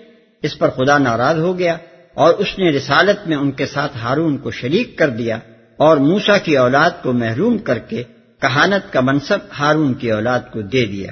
اس 0.42 0.58
پر 0.58 0.68
خدا 0.68 0.98
ناراض 0.98 1.38
ہو 1.38 1.58
گیا 1.58 1.76
اور 2.14 2.34
اس 2.34 2.58
نے 2.58 2.70
رسالت 2.70 3.28
میں 3.28 3.36
ان 3.36 3.50
کے 3.50 3.66
ساتھ 3.66 3.96
ہارون 3.96 4.38
کو 4.38 4.50
شریک 4.50 4.98
کر 4.98 5.08
دیا 5.08 5.38
اور 5.76 5.96
موسا 5.96 6.38
کی 6.38 6.56
اولاد 6.56 6.90
کو 7.02 7.12
محروم 7.12 7.58
کر 7.58 7.78
کے 7.78 8.02
کہانت 8.40 8.92
کا 8.92 9.00
منصب 9.00 9.38
ہارون 9.58 9.94
کی 9.94 10.10
اولاد 10.10 10.40
کو 10.52 10.62
دے 10.62 10.86
دیا۔ 10.86 11.10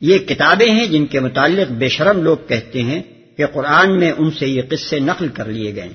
یہ 0.00 0.18
کتابیں 0.18 0.70
ہیں 0.70 0.86
جن 0.86 1.06
کے 1.06 1.20
متعلق 1.20 1.72
بے 1.72 1.88
شرم 1.88 2.22
لوگ 2.22 2.36
کہتے 2.48 2.82
ہیں 2.82 3.02
کہ 3.36 3.46
قرآن 3.46 3.98
میں 3.98 4.12
ان 4.18 4.30
سے 4.30 4.46
یہ 4.46 4.62
قصے 4.70 4.98
نقل 4.98 5.28
کر 5.28 5.44
لیے 5.44 5.74
گئے۔ 5.74 5.88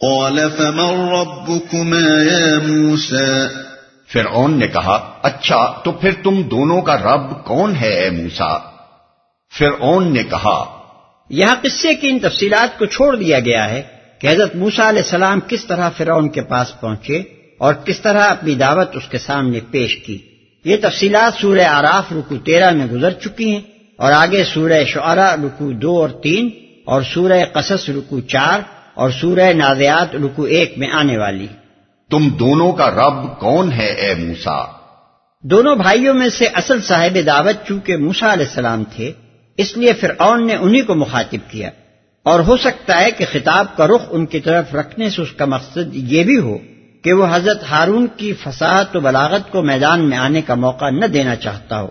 قال 0.00 0.38
فمن 0.56 1.08
ربكما 1.08 2.22
يا 2.22 2.58
موسى؟ 2.66 3.46
فرعون 4.12 4.58
نے 4.58 4.66
کہا 4.68 5.13
اچھا 5.24 5.80
تو 5.84 5.92
پھر 5.92 6.10
تم 6.22 6.42
دونوں 6.42 6.82
کا 6.82 6.96
رب 6.96 7.44
کون 7.44 7.76
ہے 7.76 7.88
اے 7.88 8.10
موسا 8.10 8.58
فرعون 9.58 10.12
نے 10.12 10.22
کہا 10.22 10.64
یہاں 11.30 11.54
قصے 11.62 11.94
کی 11.94 12.08
ان 12.08 12.18
تفصیلات 12.18 12.78
کو 12.78 12.86
چھوڑ 12.86 13.16
دیا 13.16 13.40
گیا 13.40 13.70
ہے 13.70 13.82
کہ 14.18 14.26
حضرت 14.26 14.56
موسا 14.56 14.88
علیہ 14.88 15.02
السلام 15.02 15.40
کس 15.40 15.64
طرح 15.64 15.88
فرعون 15.88 16.28
کے 16.28 16.42
پاس 16.42 16.80
پہنچے 16.80 17.22
اور 17.58 17.74
کس 17.74 18.00
طرح 18.00 18.30
اپنی 18.30 18.54
دعوت 18.54 18.96
اس 18.96 19.08
کے 19.08 19.18
سامنے 19.18 19.60
پیش 19.70 19.96
کی۔ 19.96 20.18
یہ 20.64 20.76
تفصیلات 20.82 21.40
سورہ 21.40 21.66
آراف 21.68 22.12
رکو 22.12 22.36
تیرہ 22.36 22.70
میں 22.70 22.86
گزر 22.86 23.10
چکی 23.10 23.50
ہیں 23.50 23.60
اور 23.98 24.12
آگے 24.12 24.44
سورہ 24.44 24.84
شعرا 24.84 25.36
رکو 25.36 25.72
دو 25.72 26.00
اور 26.00 26.08
تین 26.08 26.50
اور 26.84 27.02
سورہ 27.02 27.44
قصص 27.52 27.88
رکو 27.88 28.20
چار 28.20 28.60
اور 28.94 29.10
سورہ 29.10 29.52
نازیات 29.52 30.14
رکو 30.14 30.42
ایک 30.42 30.78
میں 30.78 30.88
آنے 30.90 31.18
والی۔ 31.18 31.46
تم 32.10 32.28
دونوں 32.28 32.72
کا 32.72 32.90
رب 32.90 33.40
کون 33.40 33.72
ہے 33.72 33.86
اے 33.86 34.14
موسا 34.14 34.73
دونوں 35.46 35.76
بھائیوں 35.76 36.14
میں 36.14 36.28
سے 36.28 36.46
اصل 36.46 36.80
صاحب 36.80 37.18
دعوت 37.26 37.68
چونکہ 37.68 37.96
موسا 37.96 38.32
علیہ 38.32 38.46
السلام 38.46 38.84
تھے، 38.96 39.12
اس 39.56 39.76
لیے 39.76 39.92
فرعون 39.92 40.46
نے 40.46 40.54
انہی 40.54 40.80
کو 40.80 40.94
مخاطب 40.94 41.50
کیا۔ 41.50 41.70
اور 42.22 42.40
ہو 42.40 42.56
سکتا 42.56 43.00
ہے 43.00 43.10
کہ 43.10 43.24
خطاب 43.32 43.76
کا 43.76 43.86
رخ 43.86 44.00
ان 44.10 44.26
کی 44.26 44.40
طرف 44.40 44.74
رکھنے 44.74 45.10
سے 45.10 45.22
اس 45.22 45.32
کا 45.32 45.44
مقصد 45.44 45.88
یہ 45.92 46.24
بھی 46.24 46.38
ہو 46.38 46.58
کہ 47.02 47.12
وہ 47.12 47.26
حضرت 47.32 47.62
ہارون 47.70 48.06
کی 48.16 48.32
فساحت 48.32 48.96
و 48.96 49.00
بلاغت 49.00 49.52
کو 49.52 49.62
میدان 49.62 50.10
میں 50.10 50.18
آنے 50.18 50.42
کا 50.42 50.54
موقع 50.54 50.90
نہ 50.90 51.06
دینا 51.06 51.36
چاہتا 51.36 51.80
ہو۔ 51.80 51.88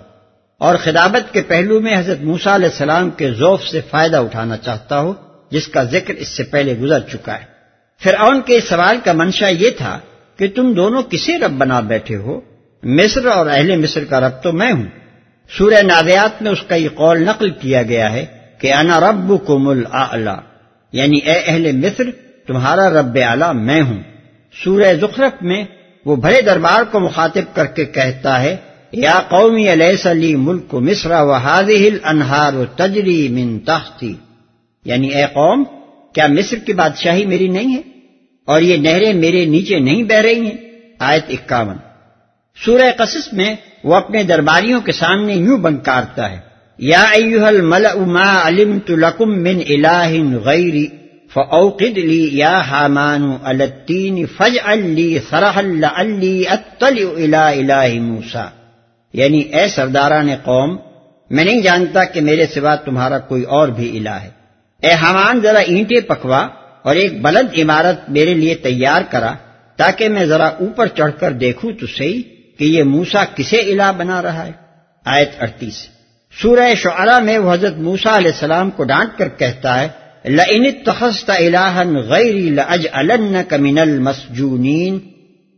اور 0.57 0.75
خدابت 0.75 1.33
کے 1.33 1.41
پہلو 1.41 1.79
میں 1.79 1.97
حضرت 1.97 2.21
موسا 2.21 2.55
علیہ 2.55 2.67
السلام 2.67 3.09
کے 3.09 3.31
ذوف 3.31 3.63
سے 3.63 3.81
فائدہ 3.89 4.17
اٹھانا 4.17 4.57
چاہتا 4.57 4.99
ہو، 4.99 5.13
جس 5.49 5.67
کا 5.67 5.83
ذکر 5.83 6.13
اس 6.13 6.27
سے 6.27 6.43
پہلے 6.43 6.77
گزر 6.77 6.99
چکا 6.99 7.33
ہے۔ 7.39 7.45
فرعون 8.03 8.41
کے 8.41 8.57
اس 8.57 8.63
سوال 8.63 8.97
کا 9.03 9.13
منشا 9.13 9.47
یہ 9.47 9.69
تھا 9.69 9.99
کہ 10.37 10.47
تم 10.55 10.73
دونوں 10.73 11.03
کسے 11.09 11.37
رب 11.37 11.51
بنا 11.51 11.79
بیٹھے 11.79 12.15
ہو؟ 12.15 12.41
مصر 12.83 13.25
اور 13.25 13.45
اہل 13.45 13.77
مصر 13.77 14.03
کا 14.03 14.19
رب 14.19 14.43
تو 14.43 14.51
میں 14.51 14.71
ہوں۔ 14.71 14.85
سورہ 15.57 15.81
نادیات 15.81 16.41
میں 16.41 16.51
اس 16.51 16.61
کا 16.67 16.75
یہ 16.75 16.89
قول 16.89 17.23
نقل 17.23 17.49
کیا 17.49 17.83
گیا 17.83 18.13
ہے 18.13 18.25
کہ 18.59 18.73
انا 18.73 18.99
رب 18.99 19.45
کو 19.45 19.59
مل 19.59 19.83
یعنی 20.91 21.17
اے 21.17 21.39
اہل 21.45 21.71
مصر، 21.71 22.03
تمہارا 22.47 22.89
رب 22.89 23.17
اعلی 23.21 23.59
میں 23.59 23.81
ہوں۔ 23.81 24.03
سورہ 24.63 24.93
زخرف 25.01 25.41
میں 25.41 25.63
وہ 26.05 26.15
بھرے 26.15 26.41
دربار 26.41 26.83
کو 26.91 26.99
مخاطب 26.99 27.55
کر 27.55 27.65
کے 27.65 27.85
کہتا 27.85 28.41
ہے، 28.41 28.55
یا 28.91 29.19
قومی 29.29 29.73
علیہ 29.73 29.95
علی 30.05 30.35
ملک 30.35 30.73
مصر 30.73 31.11
و 31.11 31.31
حاضل 31.31 31.97
انہار 32.03 32.53
و 32.53 32.65
تجری 32.65 33.27
من 33.27 33.59
تختی 33.59 34.13
یعنی 34.85 35.07
اے 35.07 35.23
قوم، 35.33 35.63
کیا 36.13 36.27
مصر 36.27 36.57
کی 36.57 36.73
بادشاہی 36.73 37.25
میری 37.25 37.47
نہیں 37.47 37.75
ہے؟ 37.75 37.81
اور 38.45 38.61
یہ 38.61 38.77
نہریں 38.77 39.13
میرے 39.13 39.45
نیچے 39.45 39.79
نہیں 39.79 40.03
بہ 40.03 40.13
رہی 40.13 40.41
ہیں؟ 40.41 40.57
آیت 40.99 41.23
اکاون۔ 41.29 41.92
سورہ 42.55 42.91
قصص 42.97 43.33
میں 43.33 43.55
وہ 43.83 43.95
اپنے 43.95 44.23
درباریوں 44.23 44.81
کے 44.81 44.91
سامنے 44.91 45.33
یوں 45.33 45.57
بنکارتا 45.57 46.31
ہے، 46.31 46.39
یا 46.79 47.01
ایوہ 47.01 47.51
ما 48.07 48.47
علمت 48.47 48.91
لکم 48.91 49.31
من 49.43 49.59
الہ 49.69 50.11
غیری 50.45 50.85
فاوقد 51.33 51.97
لی 51.97 52.29
یا 52.37 52.57
حامان 52.59 53.23
التین 53.43 54.25
فجعل 54.37 54.85
لی 54.89 55.17
صرحا 55.29 55.61
لعلی 55.61 56.47
اتلع 56.47 57.07
الى 57.15 57.59
الہ 57.59 58.01
موسیٰ۔ 58.01 58.47
یعنی 59.13 59.39
اے 59.39 59.67
سرداران 59.67 60.29
قوم، 60.43 60.75
میں 61.29 61.43
نہیں 61.43 61.61
جانتا 61.61 62.03
کہ 62.03 62.21
میرے 62.21 62.45
سوا 62.53 62.75
تمہارا 62.75 63.19
کوئی 63.29 63.43
اور 63.55 63.67
بھی 63.67 63.97
الہ 63.97 64.17
ہے۔ 64.23 64.29
اے 64.83 64.93
حمان 65.01 65.39
ذرا 65.41 65.59
اینٹیں 65.59 66.01
پکوا 66.07 66.41
اور 66.85 66.95
ایک 66.95 67.21
بلند 67.21 67.57
عمارت 67.57 68.09
میرے 68.09 68.33
لیے 68.33 68.55
تیار 68.63 69.01
کرا 69.11 69.33
تاکہ 69.79 70.09
میں 70.09 70.25
ذرا 70.25 70.47
اوپر 70.61 70.87
چڑھ 70.87 71.11
کر 71.19 71.31
دیکھوں 71.43 71.71
تو 71.71 71.87
صحیح۔ 71.87 72.21
کہ 72.57 72.63
یہ 72.63 72.83
موسا 72.83 73.25
کسے 73.25 73.57
الہ 73.57 73.91
بنا 73.97 74.21
رہا 74.21 74.45
ہے؟ 74.45 74.51
آیت 75.05 75.29
اڑتیس۔ 75.39 75.87
سورہ 76.41 76.75
شعرا 76.75 77.19
میں 77.19 77.37
وہ 77.37 77.53
حضرت 77.53 77.77
موسا 77.77 78.17
علیہ 78.17 78.31
السلام 78.31 78.69
کو 78.69 78.83
ڈانٹ 78.83 79.09
کر 79.17 79.29
کہتا 79.29 79.81
ہے 79.81 79.87
لَإِنِ 80.25 80.67
اتَّخَذْتَ 80.67 81.31
إِلَٰهًا 81.31 81.99
غَيْرِي 81.99 82.49
لَأَجْعَلَنَّكَ 82.49 83.55
مِنَ 83.55 83.79
الْمَسْجُونِينَ 83.79 84.97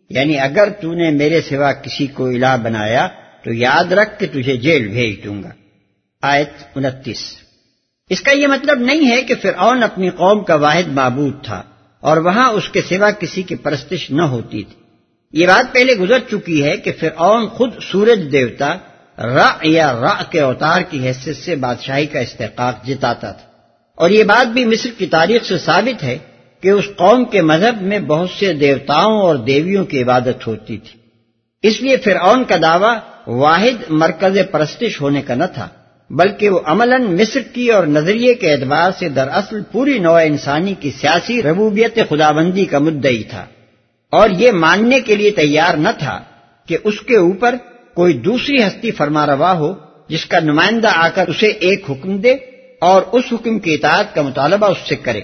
یعنی 0.10 0.40
اگر 0.40 0.70
تو 0.82 0.94
نے 0.94 1.12
میرے 1.12 1.42
سوا 1.42 1.74
کسی 1.74 2.08
کو 2.08 2.26
الہ 2.26 2.58
بنایا، 2.64 3.08
تو 3.44 3.54
یاد 3.54 3.92
رکھ 3.92 4.20
کہ 4.20 4.28
تجھے 4.32 4.58
جیل 4.58 4.88
بھیج 4.88 5.24
دوں 5.24 5.44
گا۔ 5.44 5.50
آیت 6.22 6.50
انتیس۔ 6.76 7.36
اس 8.10 8.22
کا 8.22 8.32
یہ 8.32 8.48
مطلب 8.48 8.80
نہیں 8.80 9.12
ہے 9.12 9.22
کہ 9.22 9.36
فرعون 9.42 9.84
اپنی 9.84 10.10
قوم 10.10 10.44
کا 10.44 10.56
واحد 10.56 10.88
معبود 10.88 11.44
تھا 11.44 11.64
اور 12.00 12.18
وہاں 12.18 12.50
اس 12.50 12.70
کے 12.70 12.82
سوا 12.82 13.12
کسی 13.12 13.42
کی 13.42 13.56
پرستش 13.56 14.12
نہ 14.12 14.22
ہوتی 14.22 14.64
تھی۔ 14.64 14.85
یہ 15.36 15.48
بات 15.48 15.74
پہلے 15.74 15.94
گزر 15.94 16.20
چکی 16.20 16.64
ہے 16.64 16.78
کہ 16.78 16.92
فرعون 17.00 17.48
خود 17.48 17.72
سورج 17.92 18.32
دیوتا، 18.32 18.78
را 19.18 19.50
یا 19.64 19.94
را 19.94 20.24
کے 20.30 20.42
اوتار 20.42 20.82
کی 20.82 21.08
حیثیت 21.08 21.38
سے 21.38 21.56
بادشاہی 21.56 22.06
کا 22.06 22.20
استحقاق 22.20 22.88
جتاتا 22.88 23.32
تھا۔ 23.32 23.48
اور 23.96 24.10
یہ 24.10 24.24
بات 24.24 24.48
بھی 24.48 24.66
مصر 24.66 24.90
کی 24.98 25.06
تاریخ 25.06 25.44
سے 25.44 25.58
ثابت 25.58 26.04
ہے 26.04 26.18
کہ 26.62 26.70
اس 26.70 26.86
قوم 26.96 27.26
کے 27.26 27.42
مذہب 27.42 27.82
میں 27.82 28.00
بہت 28.00 28.30
سے 28.40 28.54
دیوتاؤں 28.54 29.22
اور 29.22 29.36
دیویوں 29.36 29.86
کی 29.86 30.04
عبادت 30.04 30.48
ہوتی 30.48 30.78
تھی۔ 30.78 31.00
اس 31.68 31.82
لیے 31.82 31.98
فرعون 31.98 32.44
کا 32.44 32.56
دعویٰ 32.62 32.98
واحد 33.28 33.84
مرکز 33.90 34.38
پرستش 34.52 35.02
ہونے 35.02 35.22
کا 35.22 35.36
نہ 35.36 35.44
تھا، 35.54 35.68
بلکہ 36.10 36.50
وہ 36.50 36.60
عملاً 36.66 37.02
مصر 37.04 37.40
کی 37.54 37.72
اور 37.72 37.88
نظریے 37.88 38.34
کے 38.34 38.54
اعتبار 38.54 38.92
سے 39.00 39.10
دراصل 39.10 39.62
پوری 39.72 40.00
نوع 40.00 40.20
انسانی 40.20 40.74
کی 40.80 40.92
سیاسی 40.92 41.44
ربوبیت 41.44 42.00
خدابندی 42.10 42.66
کا 42.66 42.80
مدعی 42.80 43.24
تھا۔ 43.24 43.46
اور 44.16 44.30
یہ 44.30 44.52
ماننے 44.52 45.00
کے 45.00 45.16
لیے 45.16 45.32
تیار 45.32 45.74
نہ 45.74 45.90
تھا 46.00 46.22
کہ 46.68 46.78
اس 46.84 47.02
کے 47.02 47.18
اوپر 47.18 47.56
کوئی 47.96 48.14
دوسری 48.14 48.64
ہستی 48.64 48.92
فرما 48.92 49.26
روا 49.26 49.54
ہو، 49.54 49.74
جس 50.10 50.26
کا 50.26 50.40
نمائندہ 50.40 50.90
آ 50.96 51.08
کر 51.10 51.28
اسے 51.28 51.48
ایک 51.48 51.86
حکم 51.90 52.18
دے 52.18 52.34
اور 52.82 53.02
اس 53.12 53.24
حکم 53.32 53.60
کی 53.60 53.74
اطاعت 53.74 54.16
کا 54.16 54.22
مطالبہ 54.22 54.68
اس 54.68 54.78
سے 54.90 54.96
کرے۔ 54.96 55.22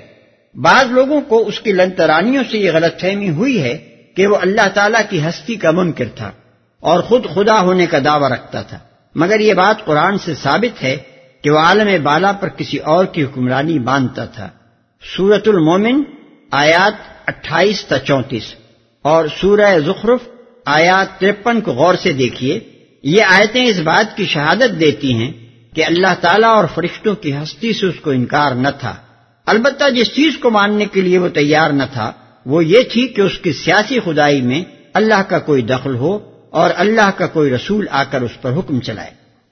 بعض 0.55 0.91
لوگوں 0.91 1.21
کو 1.21 1.47
اس 1.47 1.59
کی 1.59 1.71
لنترانیوں 1.71 2.43
سے 2.51 2.57
یہ 2.57 2.71
غلط 2.71 3.01
فہمی 3.01 3.29
ہوئی 3.29 3.61
ہے 3.61 3.77
کہ 4.15 4.27
وہ 4.27 4.37
اللہ 4.41 4.67
تعالیٰ 4.73 5.01
کی 5.09 5.21
ہستی 5.21 5.55
کا 5.55 5.71
منکر 5.71 6.07
تھا 6.15 6.31
اور 6.79 6.99
خود 6.99 7.25
خدا 7.33 7.61
ہونے 7.61 7.85
کا 7.85 7.97
دعویٰ 8.05 8.31
رکھتا 8.31 8.61
تھا۔ 8.61 8.79
مگر 9.15 9.39
یہ 9.39 9.53
بات 9.53 9.85
قرآن 9.85 10.17
سے 10.17 10.33
ثابت 10.35 10.83
ہے 10.83 10.97
کہ 11.41 11.49
وہ 11.49 11.59
عالم 11.59 12.03
بالا 12.03 12.31
پر 12.31 12.49
کسی 12.49 12.77
اور 12.77 13.05
کی 13.05 13.23
حکمرانی 13.23 13.79
باندھتا 13.79 14.25
تھا۔ 14.25 14.49
سورت 15.17 15.47
المومن، 15.47 16.01
آیات 16.51 16.93
اٹھائیس 17.27 17.85
تا 17.85 17.99
چونتیس۔ 17.99 18.55
اور 19.01 19.25
سورہ 19.41 19.79
زخرف 19.79 20.19
آیات 20.65 21.19
ترپن 21.19 21.61
کو 21.61 21.71
غور 21.71 21.93
سے 22.03 22.13
دیکھیے۔ 22.13 22.59
یہ 23.03 23.23
آیتیں 23.23 23.65
اس 23.65 23.79
بات 23.79 24.17
کی 24.17 24.25
شہادت 24.25 24.79
دیتی 24.79 25.13
ہیں 25.13 25.31
کہ 25.75 25.85
اللہ 25.85 26.13
تعالیٰ 26.21 26.49
اور 26.49 26.65
فرشتوں 26.75 27.15
کی 27.15 27.35
ہستی 27.35 27.73
سے 27.73 27.85
اس 27.87 27.99
کو 28.01 28.11
انکار 28.11 28.51
نہ 28.51 28.67
تھا۔ 28.79 28.95
البتہ 29.45 29.89
جس 29.89 30.07
چیز 30.07 30.37
کو 30.37 30.49
ماننے 30.49 30.85
کے 30.85 31.01
لیے 31.01 31.17
وہ 31.17 31.27
تیار 31.27 31.69
نہ 31.69 31.83
تھا، 31.93 32.11
وہ 32.45 32.65
یہ 32.65 32.79
تھی 32.93 33.07
کہ 33.07 33.21
اس 33.21 33.37
کی 33.37 33.53
سیاسی 33.53 33.99
خدائی 34.05 34.41
میں 34.41 34.63
اللہ 34.93 35.21
کا 35.27 35.39
کوئی 35.39 35.61
دخل 35.61 35.95
ہو 35.95 36.19
اور 36.51 36.69
اللہ 36.75 37.11
کا 37.17 37.27
کوئی 37.27 37.49
رسول 37.49 37.85
آ 37.91 38.03
کر 38.03 38.21
اس 38.21 38.41
پر 38.41 38.53
حکم 38.57 38.79
چلائے۔ 38.79 39.11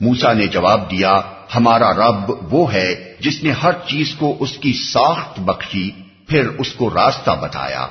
موسا 0.00 0.32
نے 0.32 0.46
جواب 0.46 0.90
دیا 0.90 1.20
ہمارا 1.54 1.92
رب 1.92 2.54
وہ 2.54 2.72
ہے 2.72 3.14
جس 3.20 3.42
نے 3.42 3.50
ہر 3.50 3.72
چیز 3.72 4.14
کو 4.18 4.36
اس 4.40 4.56
کی 4.56 4.72
ساخت 4.72 5.40
بخشی 5.40 5.90
پھر 6.28 6.48
اس 6.48 6.72
کو 6.72 6.90
راستہ 6.94 7.30
بتایا۔ 7.30 7.86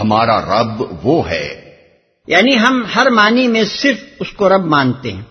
ہمارا 0.00 0.40
رب 0.40 0.82
وہ 1.02 1.30
ہے۔ 1.30 1.74
یعنی 2.26 2.58
ہم 2.58 2.82
ہر 2.96 3.10
معنی 3.10 3.48
میں 3.48 3.64
صرف 3.64 3.96
اس 4.20 4.32
کو 4.32 4.48
رب 4.48 4.64
مانتے 4.64 5.12
ہیں۔ 5.12 5.22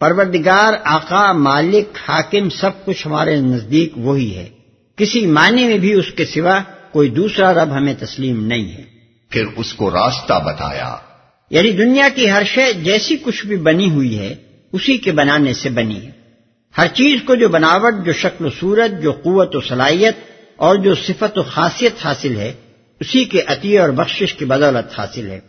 پروردگار 0.00 0.74
آقا 0.84 1.32
مالک 1.32 1.98
حاکم 2.08 2.50
سب 2.50 2.84
کچھ 2.84 3.06
ہمارے 3.06 3.36
نزدیک 3.36 3.92
وہی 3.96 4.36
ہے۔ 4.36 4.48
کسی 4.96 5.26
معنی 5.26 5.66
میں 5.66 5.78
بھی 5.78 5.92
اس 5.92 6.12
کے 6.16 6.26
سوا 6.26 6.58
کوئی 6.92 7.10
دوسرا 7.10 7.54
رب 7.54 7.76
ہمیں 7.76 7.94
تسلیم 7.98 8.46
نہیں 8.46 8.72
ہے۔ 8.72 8.82
پھر 9.30 9.44
اس 9.56 9.74
کو 9.74 9.90
راستہ 9.90 10.42
بتایا۔ 10.44 10.96
یعنی 11.50 11.70
دنیا 11.70 12.08
کی 12.14 12.30
ہر 12.30 12.42
شے 12.44 12.72
جیسی 12.72 13.16
کچھ 13.16 13.46
بھی 13.46 13.56
بنی 13.56 13.90
ہوئی 13.90 14.18
ہے 14.18 14.34
اسی 14.72 14.98
کے 14.98 15.12
بنانے 15.12 15.54
سے 15.54 15.68
بنی 15.68 16.06
ہے۔ 16.06 16.10
ہر 16.78 16.86
چیز 16.86 17.20
کو 17.24 17.34
جو 17.34 17.48
بناوٹ، 17.48 18.06
جو 18.06 18.12
شکل 18.12 18.46
و 18.46 18.50
صورت، 18.60 19.02
جو 19.02 19.12
قوت 19.12 19.56
و 19.56 19.60
صلاحیت 19.60 20.16
اور 20.56 20.76
جو 20.76 20.94
صفت 20.94 21.38
و 21.38 21.42
خاصیت 21.42 21.92
حاصل 22.04 22.36
ہے، 22.36 22.52
اسی 23.00 23.24
کے 23.24 23.42
عطیہ 23.46 23.80
اور 23.80 23.88
بخشش 23.88 24.34
کی 24.34 24.44
بدولت 24.44 24.98
حاصل 24.98 25.26
ہے۔ 25.26 25.40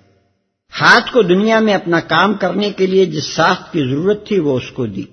ہاتھ 0.82 1.14
کو 1.14 1.22
دنیا 1.22 1.60
میں 1.60 1.74
اپنا 1.74 2.00
کام 2.00 2.34
کرنے 2.34 2.70
کے 2.70 2.86
لیے 2.86 3.06
جس 3.06 3.24
ساخت 3.24 3.74
کی 3.74 3.80
ضرورت 3.80 4.28
تھی، 4.28 4.40
وہ 4.40 4.58
اس 4.58 4.72
کو 4.72 4.86
دی۔ 4.86 5.04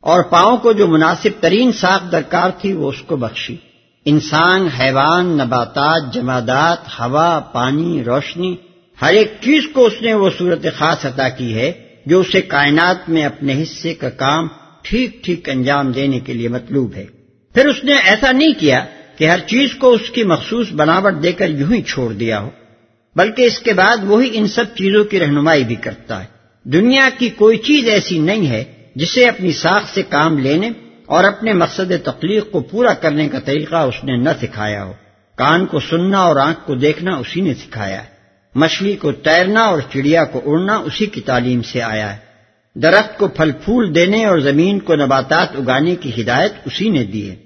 اور 0.00 0.22
پاؤں 0.22 0.56
کو 0.56 0.72
جو 0.72 0.86
مناسب 0.86 1.28
ترین 1.40 1.72
ساخت 1.72 2.12
درکار 2.12 2.50
تھی، 2.60 2.72
وہ 2.72 2.88
اس 2.88 3.02
کو 3.06 3.16
بخشی۔ 3.16 3.56
انسان، 4.04 4.66
حیوان، 4.66 5.26
نباتات، 5.26 6.14
جمادات، 6.14 7.00
ہوا، 7.00 7.40
پانی، 7.40 8.04
روشنی، 8.04 8.56
ہر 9.02 9.12
ایک 9.12 9.32
چیز 9.40 9.62
کو 9.72 9.86
اس 9.86 10.02
نے 10.02 10.14
وہ 10.14 10.30
صورت 10.38 10.66
خاص 10.78 11.06
عطا 11.06 11.28
کی 11.28 11.54
ہے۔ 11.54 11.83
جو 12.06 12.20
اسے 12.20 12.42
کائنات 12.42 13.08
میں 13.08 13.24
اپنے 13.24 13.62
حصے 13.62 13.94
کا 13.94 14.10
کام 14.10 14.48
ٹھیک 14.82 15.24
ٹھیک 15.24 15.48
انجام 15.48 15.92
دینے 15.92 16.20
کے 16.20 16.32
لیے 16.32 16.48
مطلوب 16.48 16.94
ہے۔ 16.94 17.06
پھر 17.54 17.66
اس 17.66 17.84
نے 17.84 17.94
ایسا 17.94 18.32
نہیں 18.32 18.52
کیا 18.58 18.84
کہ 19.18 19.28
ہر 19.28 19.38
چیز 19.38 19.74
کو 19.74 19.92
اس 19.92 20.10
کی 20.10 20.24
مخصوص 20.24 20.72
بناوٹ 20.72 21.22
دے 21.22 21.32
کر 21.32 21.48
یوں 21.48 21.72
ہی 21.72 21.82
چھوڑ 21.82 22.12
دیا 22.12 22.40
ہو، 22.40 22.50
بلکہ 23.16 23.42
اس 23.42 23.58
کے 23.58 23.72
بعد 23.72 23.96
وہی 24.02 24.30
ان 24.32 24.46
سب 24.46 24.64
چیزوں 24.74 25.04
کی 25.04 25.20
رہنمائی 25.20 25.64
بھی 25.64 25.74
کرتا 25.74 26.20
ہے۔ 26.20 26.26
دنیا 26.64 27.08
کی 27.18 27.28
کوئی 27.28 27.58
چیز 27.58 27.88
ایسی 27.88 28.18
نہیں 28.18 28.46
ہے 28.46 28.64
جسے 28.96 29.28
اپنی 29.28 29.52
ساخ 29.52 29.94
سے 29.94 30.02
کام 30.02 30.38
لینے 30.38 30.70
اور 31.06 31.24
اپنے 31.24 31.52
مقصد 31.52 31.92
تخلیق 32.04 32.50
کو 32.50 32.60
پورا 32.60 32.92
کرنے 32.94 33.28
کا 33.28 33.40
طریقہ 33.40 33.76
اس 33.76 34.04
نے 34.04 34.16
نہ 34.16 34.30
سکھایا 34.42 34.84
ہو۔ 34.84 34.92
کان 35.36 35.66
کو 35.66 35.80
سننا 35.80 36.18
اور 36.18 36.36
آنکھ 36.36 36.58
کو 36.66 36.74
دیکھنا 36.74 37.16
اسی 37.16 37.40
نے 37.40 37.54
سکھایا 37.54 38.04
ہے۔ 38.04 38.13
مچھلی 38.54 38.96
کو 38.96 39.12
تیرنا 39.12 39.60
اور 39.60 39.80
چڑیا 39.92 40.24
کو 40.24 40.40
اڑنا 40.44 40.76
اسی 40.76 41.06
کی 41.06 41.20
تعلیم 41.20 41.62
سے 41.62 41.82
آیا 41.82 42.16
ہے۔ 42.16 42.24
درخت 42.74 43.18
کو 43.18 43.28
پھل 43.28 43.50
پھول 43.64 43.94
دینے 43.94 44.24
اور 44.24 44.38
زمین 44.38 44.78
کو 44.78 44.94
نباتات 44.94 45.56
اگانے 45.56 45.96
کی 45.96 46.22
ہدایت 46.22 46.52
اسی 46.64 46.88
نے 46.88 47.04
دی 47.04 47.30
ہے۔ 47.30 47.36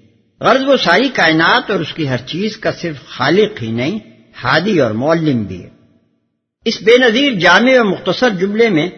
غرض 0.40 0.68
وہ 0.68 0.76
ساری 0.76 1.08
کائنات 1.08 1.70
اور 1.70 1.80
اس 1.80 1.94
کی 1.94 2.08
ہر 2.08 2.16
چیز 2.16 2.56
کا 2.56 2.72
صرف 2.72 3.06
خالق 3.06 3.62
ہی 3.62 3.72
نہیں، 3.72 3.98
ہادی 4.44 4.80
اور 4.80 4.90
معلم 4.90 5.42
بھی 5.42 5.64
ہے۔ 5.64 5.68
اس 6.64 6.82
بے 6.82 6.98
نظیر 6.98 7.32
جامع 7.32 7.80
و 7.80 7.84
مختصر 7.84 8.30
جملے 8.30 8.68
میں 8.68 8.88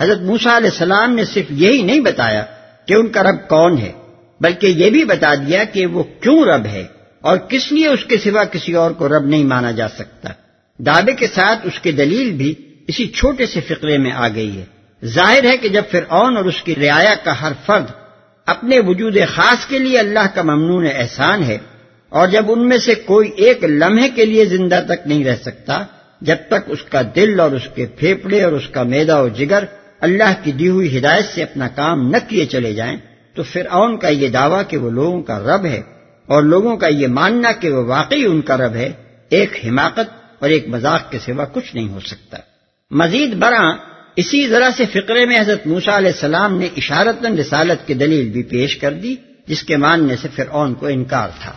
حضرت 0.00 0.20
موسا 0.20 0.56
علیہ 0.56 0.70
السلام 0.70 1.14
نے 1.14 1.24
صرف 1.24 1.44
یہی 1.50 1.82
نہیں 1.82 2.00
بتایا 2.00 2.44
کہ 2.86 2.94
ان 2.94 3.08
کا 3.08 3.22
رب 3.22 3.48
کون 3.48 3.78
ہے، 3.78 3.92
بلکہ 4.40 4.66
یہ 4.66 4.90
بھی 4.90 5.04
بتا 5.04 5.34
دیا 5.34 5.64
کہ 5.64 5.86
وہ 5.86 6.02
کیوں 6.02 6.44
رب 6.44 6.66
ہے 6.66 6.84
اور 7.20 7.36
کس 7.36 7.72
لیے 7.72 7.88
اس 7.88 8.04
کے 8.04 8.18
سوا 8.18 8.44
کسی 8.44 8.72
اور 8.72 8.90
کو 8.90 9.08
رب 9.08 9.26
نہیں 9.26 9.44
مانا 9.44 9.70
جا 9.70 9.88
سکتا۔ 9.88 10.28
دعوے 10.86 11.12
کے 11.12 11.26
ساتھ 11.26 11.66
اس 11.66 11.78
کی 11.80 11.92
دلیل 11.92 12.30
بھی 12.32 12.54
اسی 12.86 13.06
چھوٹے 13.06 13.46
سے 13.46 13.60
فقرے 13.60 13.98
میں 13.98 14.12
آ 14.12 14.28
گئی 14.28 14.58
ہے۔ 14.58 14.64
ظاہر 15.04 15.44
ہے 15.44 15.56
کہ 15.56 15.68
جب 15.68 15.82
فرعون 15.90 16.36
اور 16.36 16.44
اس 16.44 16.62
کی 16.62 16.74
رعایا 16.74 17.14
کا 17.24 17.40
ہر 17.40 17.52
فرد 17.66 17.90
اپنے 18.46 18.78
وجود 18.80 19.16
خاص 19.34 19.66
کے 19.66 19.78
لیے 19.78 19.98
اللہ 19.98 20.26
کا 20.34 20.42
ممنون 20.42 20.86
احسان 20.94 21.42
ہے 21.42 21.58
اور 22.12 22.28
جب 22.28 22.44
ان 22.48 22.68
میں 22.68 22.78
سے 22.78 22.94
کوئی 22.94 23.30
ایک 23.36 23.64
لمحے 23.64 24.08
کے 24.08 24.24
لیے 24.24 24.44
زندہ 24.44 24.80
تک 24.86 25.06
نہیں 25.06 25.24
رہ 25.24 25.36
سکتا، 25.42 25.82
جب 26.20 26.36
تک 26.48 26.64
اس 26.66 26.82
کا 26.82 27.02
دل 27.16 27.40
اور 27.40 27.50
اس 27.50 27.68
کے 27.74 27.86
پھیپڑے 27.86 28.42
اور 28.42 28.52
اس 28.52 28.68
کا 28.68 28.82
میدا 28.82 29.20
و 29.20 29.28
جگر 29.28 29.64
اللہ 30.00 30.32
کی 30.42 30.52
دی 30.52 30.68
ہوئی 30.68 30.98
ہدایت 30.98 31.24
سے 31.34 31.42
اپنا 31.42 31.68
کام 31.68 32.10
نہ 32.10 32.16
کیے 32.28 32.46
چلے 32.46 32.72
جائیں، 32.74 32.96
تو 33.34 33.42
پھر 33.42 33.66
اون 33.70 33.96
کا 33.98 34.08
یہ 34.08 34.28
دعویٰ 34.28 34.62
کہ 34.68 34.76
وہ 34.76 34.90
لوگوں 34.90 35.22
کا 35.22 35.38
رب 35.38 35.64
ہے 35.64 35.82
اور 36.28 36.42
لوگوں 36.42 36.76
کا 36.76 36.88
یہ 36.88 37.06
ماننا 37.06 37.52
کہ 37.52 37.70
وہ 37.70 37.84
واقعی 37.84 38.24
ان 38.24 38.40
کا 38.40 38.56
رب 38.56 38.74
ہے، 38.74 38.92
ایک 39.28 39.56
حماقت 39.66 40.19
اور 40.40 40.50
ایک 40.50 40.68
مذاق 40.68 41.10
کے 41.10 41.18
سوا 41.18 41.44
کچھ 41.44 41.76
نہیں 41.76 41.88
ہو 41.88 42.00
سکتا۔ 42.00 42.36
مزید 42.90 43.34
برآں، 43.34 43.72
اسی 44.16 44.48
ذرا 44.48 44.68
سے 44.76 44.84
فقرے 44.86 45.26
میں 45.26 45.40
حضرت 45.40 45.66
موسا 45.66 45.96
علیہ 45.96 46.10
السلام 46.10 46.58
نے 46.58 46.68
اشارت 46.76 47.26
رسالت 47.26 47.86
کی 47.86 47.94
دلیل 47.94 48.30
بھی 48.30 48.42
پیش 48.42 48.76
کر 48.76 48.92
دی، 48.92 49.16
جس 49.46 49.62
کے 49.62 49.76
ماننے 49.76 50.16
سے 50.16 50.28
فرعون 50.36 50.74
کو 50.74 50.86
انکار 50.86 51.28
تھا۔ 51.42 51.52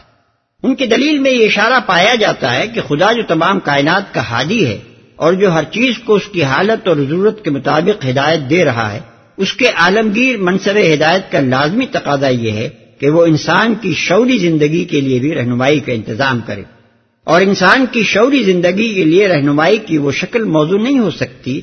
ان 0.63 0.75
کی 0.75 0.85
دلیل 0.85 1.19
میں 1.19 1.31
یہ 1.31 1.45
اشارہ 1.45 1.79
پایا 1.85 2.15
جاتا 2.15 2.55
ہے 2.55 2.67
کہ 2.67 2.81
خدا 2.81 3.11
جو 3.11 3.21
تمام 3.27 3.59
کائنات 3.59 4.13
کا 4.13 4.21
حادی 4.21 4.65
ہے 4.67 4.79
اور 5.15 5.33
جو 5.33 5.53
ہر 5.53 5.63
چیز 5.63 5.97
کو 6.05 6.15
اس 6.15 6.27
کی 6.31 6.43
حالت 6.43 6.87
اور 6.87 6.97
ضرورت 6.97 7.43
کے 7.43 7.49
مطابق 7.49 8.05
ہدایت 8.05 8.49
دے 8.49 8.65
رہا 8.65 8.93
ہے، 8.93 8.99
اس 9.37 9.53
کے 9.53 9.67
عالمگیر 9.67 10.37
منصب 10.37 10.77
ہدایت 10.93 11.31
کا 11.31 11.39
لازمی 11.39 11.85
تقاضا 11.85 12.27
یہ 12.27 12.51
ہے 12.51 12.69
کہ 12.99 13.09
وہ 13.09 13.25
انسان 13.25 13.75
کی 13.75 13.93
شعوری 13.93 14.37
زندگی 14.37 14.85
کے 14.85 15.01
لیے 15.01 15.19
بھی 15.19 15.35
رہنمائی 15.35 15.79
کا 15.79 15.91
انتظام 15.91 16.39
کرے۔ 16.45 16.63
اور 17.23 17.41
انسان 17.41 17.85
کی 17.91 18.03
شعوری 18.03 18.43
زندگی 18.43 18.93
کے 18.93 19.03
لیے 19.03 19.27
رہنمائی 19.27 19.77
کی 19.77 19.97
وہ 19.97 20.11
شکل 20.11 20.43
موضوع 20.43 20.77
نہیں 20.77 20.99
ہو 20.99 21.11
سکتی 21.11 21.61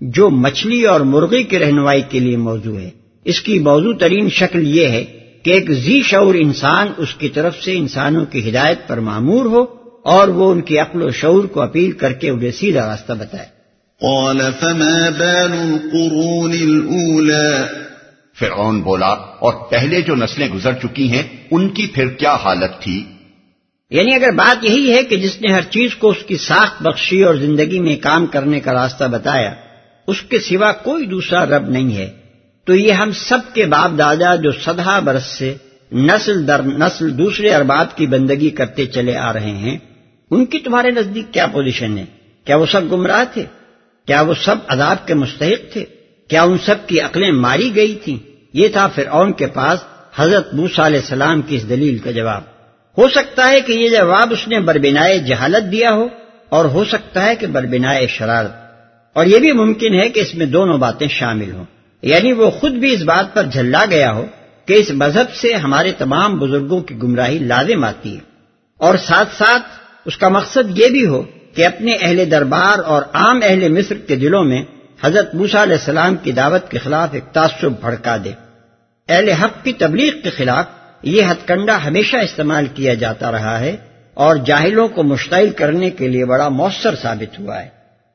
جو 0.00 0.30
مچھلی 0.30 0.84
اور 0.84 1.00
مرغی 1.00 1.42
کی 1.42 1.58
رہنمائی 1.58 2.02
کے 2.08 2.18
لیے 2.18 2.36
موضوع 2.36 2.78
ہے۔ 2.78 2.90
اس 3.24 3.40
کی 3.40 3.58
موضوع 3.58 3.92
ترین 3.92 4.30
شکل 4.30 4.76
یہ 4.76 4.88
ہے 4.88 5.04
کہ 5.42 5.50
ایک 5.50 5.70
زی 5.70 6.02
شعور 6.02 6.34
انسان 6.34 6.86
اس 6.96 7.14
کی 7.14 7.28
طرف 7.28 7.62
سے 7.62 7.76
انسانوں 7.76 8.24
کی 8.24 8.50
ہدایت 8.50 8.88
پر 8.88 9.00
معمور 9.00 9.44
ہو 9.44 9.64
اور 10.04 10.28
وہ 10.28 10.52
ان 10.52 10.60
کی 10.60 10.78
عقل 10.78 11.02
و 11.02 11.10
شعور 11.10 11.44
کو 11.44 11.60
اپیل 11.60 11.92
کر 11.92 12.12
کے 12.12 12.30
انہیں 12.30 12.50
سیدھا 12.50 12.88
راستہ 12.88 13.12
بتائے۔ 13.12 13.46
قال 14.00 14.38
فما 14.60 15.08
بال 15.18 15.52
القرون 15.52 17.30
فرعون 18.38 18.82
بولا 18.82 19.08
اور 19.08 19.70
پہلے 19.70 20.00
جو 20.00 20.16
نسلیں 20.16 20.48
گزر 20.54 20.72
چکی 20.72 21.08
ہیں 21.08 21.22
ان 21.50 21.68
کی 21.68 21.86
پھر 21.86 22.08
کیا 22.08 22.34
حالت 22.34 22.82
تھی؟ 22.82 23.04
یعنی 23.90 24.14
اگر 24.14 24.30
بات 24.30 24.64
یہی 24.64 24.94
ہے 24.94 25.02
کہ 25.04 25.16
جس 25.16 25.40
نے 25.40 25.52
ہر 25.52 25.62
چیز 25.62 25.94
کو 25.94 26.10
اس 26.10 26.22
کی 26.26 26.36
ساخت 26.36 26.82
بخشی 26.82 27.22
اور 27.22 27.34
زندگی 27.34 27.80
میں 27.80 27.96
کام 27.96 28.26
کرنے 28.26 28.60
کا 28.60 28.72
راستہ 28.72 29.04
بتایا، 29.04 29.54
اس 30.06 30.22
کے 30.22 30.38
سوا 30.38 30.72
کوئی 30.72 31.06
دوسرا 31.06 31.46
رب 31.46 31.68
نہیں 31.68 31.96
ہے، 31.96 32.10
تو 32.64 32.74
یہ 32.74 32.92
ہم 32.92 33.12
سب 33.12 33.54
کے 33.54 33.66
باپ 33.66 33.98
دادا 33.98 34.34
جو 34.36 34.52
سدہ 34.52 35.00
برس 35.04 35.26
سے 35.26 35.54
نسل 35.92 36.46
در 36.46 36.62
نسل 36.62 37.18
دوسرے 37.18 37.54
ارباب 37.54 37.96
کی 37.96 38.06
بندگی 38.06 38.50
کرتے 38.50 38.86
چلے 38.86 39.16
آ 39.16 39.32
رہے 39.32 39.50
ہیں، 39.50 39.78
ان 40.30 40.44
کی 40.44 40.58
تمہارے 40.58 40.90
نزدیک 40.90 41.32
کیا 41.32 41.46
پوزیشن 41.46 41.98
ہے؟ 41.98 42.04
کیا 42.44 42.56
وہ 42.56 42.66
سب 42.66 42.92
گمراہ 42.92 43.24
تھے؟ 43.32 43.44
کیا 44.06 44.20
وہ 44.20 44.34
سب 44.34 44.56
عذاب 44.68 45.06
کے 45.06 45.14
مستحق 45.14 45.72
تھے؟ 45.72 45.84
کیا 46.28 46.42
ان 46.42 46.58
سب 46.58 46.86
کی 46.86 47.00
عقلیں 47.00 47.32
ماری 47.32 47.76
گئی 47.76 47.94
تھیں؟ 47.94 48.16
یہ 48.52 48.68
تھا 48.68 48.88
فرعون 48.88 49.32
کے 49.32 49.46
پاس 49.46 49.78
حضرت 50.16 50.54
موسا 50.54 50.86
علیہ 50.86 51.00
السلام 51.00 51.42
کی 51.42 51.56
اس 51.56 51.68
دلیل 51.68 51.98
کا 51.98 52.10
جواب۔ 52.10 52.49
ہو 53.00 53.08
سکتا 53.08 53.48
ہے 53.48 53.60
کہ 53.60 53.72
یہ 53.72 53.88
جواب 53.88 54.32
اس 54.32 54.48
نے 54.48 54.60
بربنائے 54.60 55.18
جہالت 55.18 55.72
دیا 55.72 55.92
ہو 55.92 56.08
اور 56.48 56.64
ہو 56.64 56.84
سکتا 56.84 57.24
ہے 57.24 57.36
کہ 57.36 57.46
بربنائے 57.46 58.06
شرارت۔ 58.06 58.52
اور 59.12 59.26
یہ 59.26 59.38
بھی 59.38 59.52
ممکن 59.52 59.94
ہے 59.94 60.08
کہ 60.08 60.20
اس 60.20 60.34
میں 60.34 60.46
دونوں 60.46 60.78
باتیں 60.78 61.08
شامل 61.08 61.52
ہوں۔ 61.52 61.64
یعنی 62.02 62.32
وہ 62.32 62.50
خود 62.50 62.72
بھی 62.72 62.94
اس 62.94 63.02
بات 63.02 63.34
پر 63.34 63.42
جھلا 63.42 63.84
گیا 63.90 64.12
ہو 64.12 64.26
کہ 64.64 64.74
اس 64.74 64.90
مذہب 64.90 65.34
سے 65.34 65.54
ہمارے 65.54 65.92
تمام 65.92 66.38
بزرگوں 66.38 66.80
کی 66.80 66.94
گمراہی 67.02 67.38
لازم 67.38 67.84
آتی 67.84 68.14
ہے۔ 68.14 68.20
اور 68.76 68.94
ساتھ 68.96 69.34
ساتھ 69.38 69.62
اس 70.06 70.18
کا 70.18 70.28
مقصد 70.28 70.78
یہ 70.78 70.88
بھی 70.88 71.06
ہو 71.06 71.22
کہ 71.54 71.66
اپنے 71.66 71.96
اہل 72.00 72.30
دربار 72.30 72.78
اور 72.78 73.02
عام 73.12 73.40
اہل 73.42 73.68
مصر 73.68 73.94
کے 73.94 74.16
دلوں 74.16 74.44
میں 74.44 74.62
حضرت 75.02 75.34
موسا 75.34 75.62
علیہ 75.62 75.74
السلام 75.74 76.16
کی 76.16 76.32
دعوت 76.32 76.70
کے 76.70 76.78
خلاف 76.78 77.08
ایک 77.12 77.24
تعصب 77.24 77.80
بھڑکا 77.80 78.16
دے۔ 78.24 78.30
اہل 79.08 79.28
حق 79.28 79.64
کی 79.64 79.72
تبلیغ 79.72 80.12
کے 80.22 80.30
خلاف 80.30 80.64
یہ 81.02 81.22
ہتھ 81.22 81.48
کنڈا 81.48 81.84
ہمیشہ 81.84 82.16
استعمال 82.16 82.66
کیا 82.74 82.94
جاتا 82.94 83.32
رہا 83.32 83.60
ہے 83.60 83.76
اور 84.14 84.36
جاہلوں 84.36 84.88
کو 84.88 85.02
مشتعل 85.02 85.50
کرنے 85.50 85.90
کے 85.90 86.08
لیے 86.08 86.24
بڑا 86.24 86.48
مؤثر 86.48 86.94
ثابت 87.02 87.38
ہوا 87.38 87.62
ہے۔ 87.62 87.68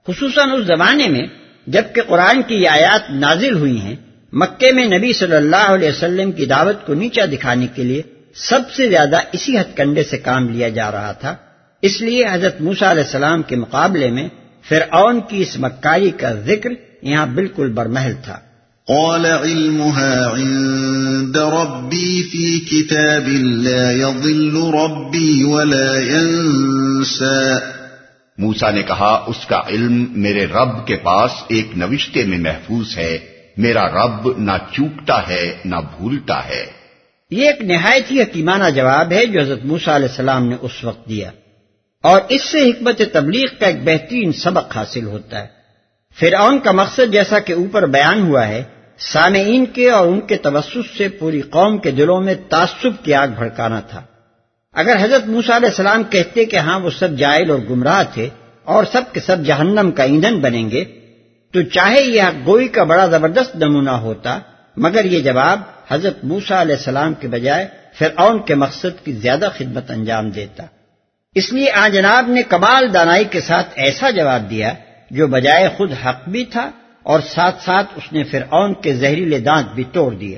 خصوصاً 0.08 0.50
اس 0.52 0.66
زمانے 0.66 1.10
میں 1.10 1.28
جبکہ 1.68 2.02
قرآن 2.08 2.42
کی 2.42 2.56
یہ 2.56 2.70
آیات 2.70 3.12
نازل 3.12 3.56
ہوئی 3.56 3.82
ہیں، 3.82 3.96
مکے 4.34 4.72
میں 4.72 4.86
نبی 4.86 5.14
صلی 5.14 5.36
اللہ 5.36 5.66
علیہ 5.68 5.90
وسلم 5.90 6.32
کی 6.32 6.46
دعوت 6.46 6.86
کو 6.86 6.94
نیچا 6.94 7.26
دکھانے 7.26 7.68
کے 7.76 7.84
لیے 7.84 8.02
سب 8.36 8.60
سے 8.76 8.90
زیادہ 8.90 9.18
اسی 9.32 9.58
ہتھ 9.58 9.76
کنڈے 9.76 10.04
سے 10.04 10.18
کام 10.18 10.50
لیا 10.50 10.70
جا 10.70 10.92
رہا 10.92 11.12
تھا۔ 11.12 11.36
اس 11.82 12.02
لیے 12.02 12.26
حضرت 12.32 12.62
موسا 12.62 12.92
علیہ 12.92 13.04
السلام 13.04 13.42
کے 13.42 13.56
مقابلے 13.56 14.10
میں 14.10 14.28
فرعون 14.70 15.22
کی 15.22 15.42
اس 15.42 15.60
مکاری 15.60 16.10
کا 16.10 16.34
ذکر 16.34 16.70
یہاں 17.02 17.26
بالکل 17.26 17.74
برمحل 17.74 18.14
تھا۔ 18.24 18.40
قال 18.88 19.26
علمها 19.26 20.34
عند 20.38 21.38
ربي 21.38 22.24
في 22.24 22.60
كتاب 22.60 23.28
لا 23.44 23.92
يضل 23.92 24.58
ربي 24.58 25.44
ولا 25.44 26.00
ينسى. 26.00 27.54
موسا 28.38 28.72
نے 28.72 28.82
کہا 28.82 29.24
اس 29.28 29.46
کا 29.46 29.62
علم 29.70 30.06
میرے 30.10 30.46
رب 30.46 30.88
کے 30.88 30.96
پاس 30.96 31.32
ایک 31.48 31.68
نوشتے 31.76 32.26
میں 32.26 32.38
محفوظ 32.38 32.98
ہے۔ 32.98 33.18
میرا 33.58 33.88
رب 33.88 34.38
نہ 34.38 34.52
چوکتا 34.72 35.28
ہے 35.28 35.58
نہ 35.66 35.76
بھولتا 35.76 36.48
ہے۔ 36.48 36.66
یہ 37.32 37.48
ایک 37.48 37.62
نہایت 37.62 38.12
ہی 38.12 38.22
حکیمانہ 38.22 38.70
جواب 38.70 39.12
ہے 39.12 39.26
جو 39.26 39.42
حضرت 39.42 39.66
موسا 39.66 39.96
علیہ 39.96 40.08
السلام 40.08 40.50
نے 40.50 40.56
اس 40.62 40.84
وقت 40.84 41.10
دیا۔ 41.10 41.32
اور 42.04 42.22
اس 42.30 42.42
سے 42.52 42.70
حکمت 42.70 43.02
تبلیغ 43.14 43.48
کا 43.60 43.68
ایک 43.68 43.84
بہترین 43.84 44.34
سبق 44.34 44.78
حاصل 44.78 45.06
ہوتا 45.06 45.42
ہے۔ 45.42 45.48
فرعون 46.20 46.60
کا 46.60 46.72
مقصد 46.72 47.12
جیسا 47.12 47.40
کہ 47.40 47.54
اوپر 47.54 47.86
بیان 47.86 48.22
ہوا 48.22 48.48
ہے 48.48 48.64
سامعین 49.00 49.66
کے 49.66 49.90
اور 49.92 50.08
ان 50.08 50.22
کے 50.22 50.38
توسط 50.38 50.98
سے 50.98 51.10
پوری 51.10 51.42
قوم 51.42 51.78
کے 51.78 51.92
دلوں 51.92 52.22
میں 52.22 52.36
تعصب 52.50 53.06
کی 53.06 53.14
آگ 53.14 53.28
بھڑکانا 53.28 53.80
تھا۔ 53.80 54.02
اگر 54.74 54.96
حضرت 55.02 55.28
موسا 55.28 55.58
علیہ 55.58 55.68
السلام 55.68 56.04
کہتے 56.04 56.46
کہ 56.46 56.58
ہاں 56.58 56.80
وہ 56.80 56.90
سب 56.90 57.18
جائل 57.18 57.52
اور 57.52 57.60
گمراہ 57.70 58.04
تھے 58.14 58.30
اور 58.64 58.84
سب 58.92 59.02
کے 59.14 59.20
سب 59.20 59.46
جہنم 59.46 59.92
کا 59.92 60.04
ایندھن 60.04 60.40
بنیں 60.40 60.72
گے، 60.72 60.86
تو 61.54 61.62
چاہے 61.62 62.02
یہ 62.02 62.22
گوئی 62.46 62.68
کا 62.68 62.84
بڑا 62.84 63.06
زبردست 63.06 63.56
نمونہ 63.56 63.90
ہوتا، 63.90 64.40
مگر 64.78 65.06
یہ 65.06 65.20
جواب 65.20 65.60
حضرت 65.90 66.24
موسا 66.24 66.62
علیہ 66.62 66.76
السلام 66.76 67.14
کے 67.14 67.28
بجائے 67.28 67.68
فرعون 68.00 68.46
کے 68.46 68.56
مقصد 68.56 69.06
کی 69.06 69.12
زیادہ 69.12 69.50
خدمت 69.58 69.92
انجام 69.92 70.30
دیتا۔ 70.30 70.64
اس 71.36 71.54
لیے 71.54 71.72
آ 71.72 71.88
جناب 71.88 72.30
نے 72.30 72.42
کمال 72.44 72.94
دانائی 72.94 73.24
کے 73.24 73.42
ساتھ 73.42 73.68
ایسا 73.76 74.10
جواب 74.10 74.50
دیا، 74.50 74.74
جو 75.12 75.28
بجائے 75.28 75.70
خود 75.78 75.92
حق 76.06 76.30
بھی 76.30 76.46
تھا 76.46 76.72
اور 77.06 77.20
ساتھ 77.20 77.64
ساتھ 77.64 77.88
اس 77.96 78.14
نے 78.14 78.24
فرعون 78.24 78.74
کے 78.74 78.94
زہریلے 78.94 79.40
دانت 79.40 79.76
بھی 79.76 79.84
توڑ 79.92 80.14
دیے۔ 80.14 80.38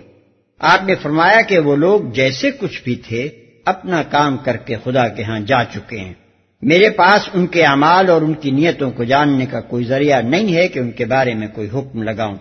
آپ 0.60 0.84
نے 0.84 0.95
فرمایا 0.95 1.41
کہ 1.41 1.60
وہ 1.60 1.75
لوگ 1.75 2.01
جیسے 2.01 2.51
کچھ 2.51 2.84
بھی 2.84 2.95
تھے، 2.95 3.30
اپنا 3.65 4.03
کام 4.03 4.38
کر 4.38 4.58
کے 4.58 4.75
خدا 4.84 5.08
کے 5.08 5.23
ہاں 5.23 5.39
جا 5.39 5.63
چکے 5.63 5.99
ہیں۔ 5.99 6.13
میرے 6.62 6.89
پاس 6.89 7.30
ان 7.34 7.47
کے 7.47 7.63
اعمال 7.63 8.10
اور 8.10 8.21
ان 8.21 8.34
کی 8.34 8.51
نیتوں 8.51 8.91
کو 8.91 9.03
جاننے 9.03 9.45
کا 9.45 9.62
کوئی 9.62 9.86
ذریعہ 9.86 10.21
نہیں 10.21 10.56
ہے 10.56 10.67
کہ 10.67 10.80
ان 10.80 10.91
کے 10.91 11.06
بارے 11.06 11.34
میں 11.34 11.47
کوئی 11.47 11.69
حکم 11.73 12.03
لگاؤں۔ 12.03 12.36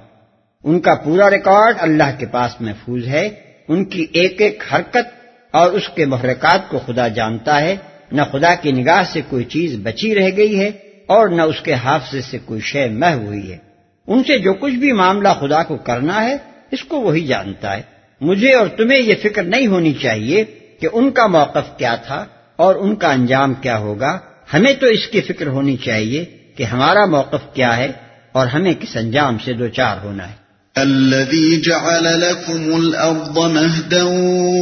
ان 0.65 0.81
کا 0.81 0.95
پورا 0.95 1.31
ریکارڈ 1.31 1.77
اللہ 1.79 2.19
کے 2.19 2.27
پاس 2.27 2.61
محفوظ 2.61 3.07
ہے۔ 3.07 3.29
ان 3.69 3.85
کی 3.85 4.07
ایک 4.13 4.41
ایک 4.41 4.63
حرکت 4.73 5.27
اور 5.51 5.71
اس 5.71 5.89
کے 5.89 6.07
محرکات 6.07 6.69
کو 6.69 6.79
خدا 6.79 7.09
جانتا 7.09 7.61
ہے۔ 7.61 7.77
نہ 8.13 8.23
خدا 8.33 8.55
کی 8.55 8.73
نگاہ 8.73 9.03
سے 9.13 9.21
کوئی 9.29 9.45
چیز 9.45 9.77
بچی 9.83 10.15
رہ 10.15 10.31
گئی 10.37 10.61
ہے 10.61 10.67
اور 11.07 11.29
نہ 11.29 11.43
اس 11.43 11.61
کے 11.61 11.75
حافظے 11.75 12.21
سے 12.21 12.39
کوئی 12.45 12.61
شے 12.61 12.89
مہ 12.89 13.07
ہوئی 13.07 13.53
ہے۔ 13.53 13.66
ان 14.07 14.25
سے 14.25 14.39
جو 14.39 14.53
کچھ 14.53 14.75
بھی 14.75 14.93
معاملہ 14.93 15.29
خدا 15.41 15.63
کو 15.63 15.77
کرنا 15.77 16.25
ہے، 16.25 16.37
اس 16.71 16.85
کو 16.85 17.01
وہی 17.01 17.27
جانتا 17.27 17.77
ہے۔ 17.77 17.83
مجھے 18.21 18.55
اور 18.55 18.69
تمہیں 18.69 18.99
یہ 18.99 19.15
فکر 19.23 19.43
نہیں 19.43 19.67
ہونی 19.67 19.93
چاہیے 19.93 20.45
کہ 20.81 20.89
ان 20.93 21.11
کا 21.11 21.27
موقف 21.27 21.79
کیا 21.79 21.95
تھا 21.95 22.25
اور 22.57 22.75
ان 22.75 22.95
کا 22.95 23.13
انجام 23.13 23.55
کیا 23.55 23.79
ہوگا۔ 23.79 24.19
ہمیں 24.55 24.73
تو 24.73 24.87
اس 24.87 25.07
کی 25.07 25.21
فکر 25.21 25.47
ہونی 25.47 25.77
چاہیے 25.77 26.25
کہ 26.57 26.63
ہمارا 26.63 27.05
موقف 27.05 27.55
کیا 27.55 27.77
ہے 27.77 27.93
اور 28.33 28.47
ہمیں 28.47 28.75
کس 28.81 28.97
انجام 28.97 29.37
سے 29.45 29.53
دو 29.53 29.69
چار 29.69 30.05
ہونا 30.05 30.29
ہے۔ 30.29 30.35
الذي 30.75 31.61
جعل 31.61 32.05
لكم 32.05 32.75
الأرض 32.75 33.39
مهدا 33.39 34.05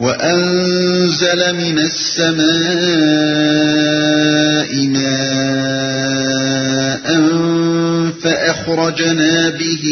وأنزل 0.00 1.54
من 1.56 1.78
السماء 1.78 3.26
ماء 4.86 5.76
فأخرجنا 8.22 9.48
به 9.50 9.84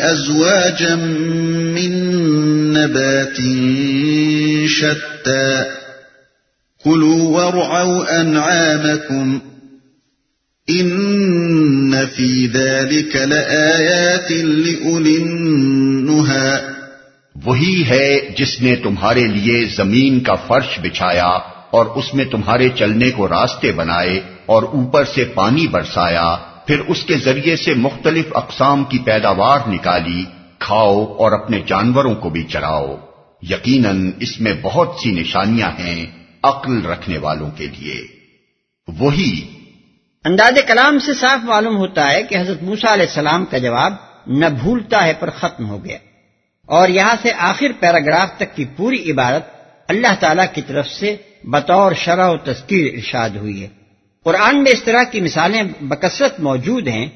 أزواجا 0.00 0.94
من 1.74 1.92
نبات 2.72 3.36
شتى 4.66 5.64
كلوا 6.84 7.22
وارعوا 7.38 8.20
أنعامكم 8.20 9.40
إن 10.70 11.94
في 12.16 12.46
ذلك 12.46 13.16
لآيات 13.16 14.30
لأولي 14.30 15.22
النهى۔ 15.22 16.56
وہی 17.44 17.84
ہے 17.88 18.34
جس 18.38 18.60
نے 18.60 18.76
تمہارے 18.76 19.20
لیے 19.20 19.64
زمین 19.64 20.20
کا 20.20 20.34
فرش 20.34 20.80
بچھایا 20.82 21.28
اور 21.70 21.86
اس 21.86 22.14
میں 22.14 22.24
تمہارے 22.24 22.68
چلنے 22.68 23.10
کو 23.10 23.28
راستے 23.28 23.72
بنائے 23.72 24.20
اور 24.46 24.62
اوپر 24.62 25.04
سے 25.04 25.24
پانی 25.24 25.66
برسایا، 25.66 26.36
پھر 26.66 26.78
اس 26.88 27.04
کے 27.04 27.16
ذریعے 27.16 27.56
سے 27.56 27.74
مختلف 27.74 28.24
اقسام 28.34 28.84
کی 28.84 28.98
پیداوار 28.98 29.58
نکالی، 29.68 30.24
کھاؤ 30.58 31.04
اور 31.04 31.32
اپنے 31.32 31.60
جانوروں 31.66 32.14
کو 32.14 32.30
بھی 32.30 32.42
چراؤ۔ 32.42 32.96
یقیناً 33.42 34.10
اس 34.20 34.40
میں 34.40 34.52
بہت 34.62 34.96
سی 35.02 35.10
نشانیاں 35.10 35.70
ہیں 35.78 36.06
عقل 36.42 36.86
رکھنے 36.86 37.18
والوں 37.18 37.50
کے 37.50 37.66
لیے۔ 37.66 38.06
وہی 38.98 39.61
انداز 40.24 40.58
کلام 40.66 40.98
سے 40.98 41.14
صاف 41.14 41.44
معلوم 41.44 41.76
ہوتا 41.76 42.10
ہے 42.10 42.22
کہ 42.22 42.38
حضرت 42.38 42.62
موسا 42.62 42.92
علیہ 42.92 43.06
السلام 43.06 43.44
کا 43.44 43.58
جواب 43.58 43.92
نہ 44.26 44.46
بھولتا 44.46 45.04
ہے 45.04 45.12
پر 45.20 45.30
ختم 45.30 45.68
ہو 45.68 45.84
گیا۔ 45.84 45.98
اور 46.66 46.88
یہاں 46.88 47.16
سے 47.22 47.30
آخر 47.38 47.66
پیراگراف 47.80 48.36
تک 48.36 48.56
کی 48.56 48.64
پوری 48.76 49.10
عبارت 49.10 49.42
اللہ 49.88 50.14
تعالی 50.20 50.42
کی 50.54 50.62
طرف 50.66 50.88
سے 50.88 51.16
بطور 51.44 51.92
شرح 51.92 52.30
و 52.30 52.36
تذکیر 52.36 52.92
ارشاد 52.94 53.30
ہوئی 53.30 53.62
ہے۔ 53.62 53.68
قرآن 54.24 54.62
میں 54.62 54.72
اس 54.72 54.82
طرح 54.82 55.02
کی 55.04 55.20
مثالیں 55.20 55.62
بکثرت 55.80 56.40
موجود 56.40 56.88
ہیں 56.88 57.06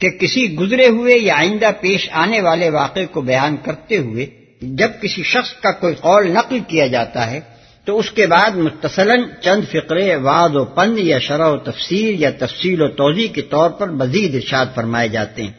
کہ 0.00 0.10
کسی 0.10 0.54
گزرے 0.54 0.88
ہوئے 0.88 1.14
یا 1.18 1.34
آئندہ 1.36 1.70
پیش 1.80 2.08
آنے 2.12 2.40
والے 2.40 2.70
واقعے 2.70 3.06
کو 3.06 3.20
بیان 3.20 3.56
کرتے 3.56 3.98
ہوئے 3.98 4.26
جب 4.62 4.90
کسی 5.02 5.22
شخص 5.22 5.52
کا 5.52 5.72
کوئی 5.72 5.94
قول 5.94 6.30
نقل 6.30 6.58
کیا 6.68 6.86
جاتا 6.86 7.30
ہے 7.30 7.40
تو 7.84 7.98
اس 7.98 8.10
کے 8.10 8.26
بعد 8.26 8.50
متصلاً 8.50 9.22
چند 9.40 9.62
فقرے 9.70 10.16
واد 10.16 10.48
و 10.52 10.64
پند 10.64 10.98
یا 10.98 11.18
شرح 11.18 11.46
و 11.46 11.56
تفسیر 11.56 12.14
یا 12.14 12.30
تفصیل 12.38 12.82
و 12.82 12.88
توضیع 12.88 13.28
کے 13.28 13.42
طور 13.42 13.70
پر 13.70 13.88
مزید 13.88 14.34
ارشاد 14.34 14.66
فرمائے 14.74 15.08
جاتے 15.08 15.42
ہیں۔ 15.42 15.52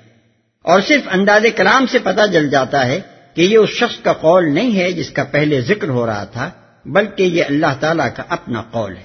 اور 0.62 0.82
صرف 0.82 1.02
انداز 1.12 1.46
کلام 1.56 1.86
سے 1.86 2.00
پتہ 2.00 2.22
چل 2.34 2.50
جاتا 2.50 2.86
ہے 2.86 3.00
کہ 3.34 3.42
یہ 3.42 3.58
اس 3.58 3.70
شخص 3.70 4.04
کا 4.04 4.14
قول 4.14 4.54
نہیں 4.54 4.78
ہے 4.78 4.92
جس 4.92 5.10
کا 5.10 5.24
پہلے 5.24 5.62
ذکر 5.62 5.90
ہو 5.90 6.06
رہا 6.06 6.24
تھا، 6.24 6.50
بلکہ 6.86 7.24
یہ 7.24 7.44
اللہ 7.44 7.74
تعالیٰ 7.80 8.08
کا 8.16 8.24
اپنا 8.30 8.62
قول 8.62 8.98
ہے۔ 8.98 9.04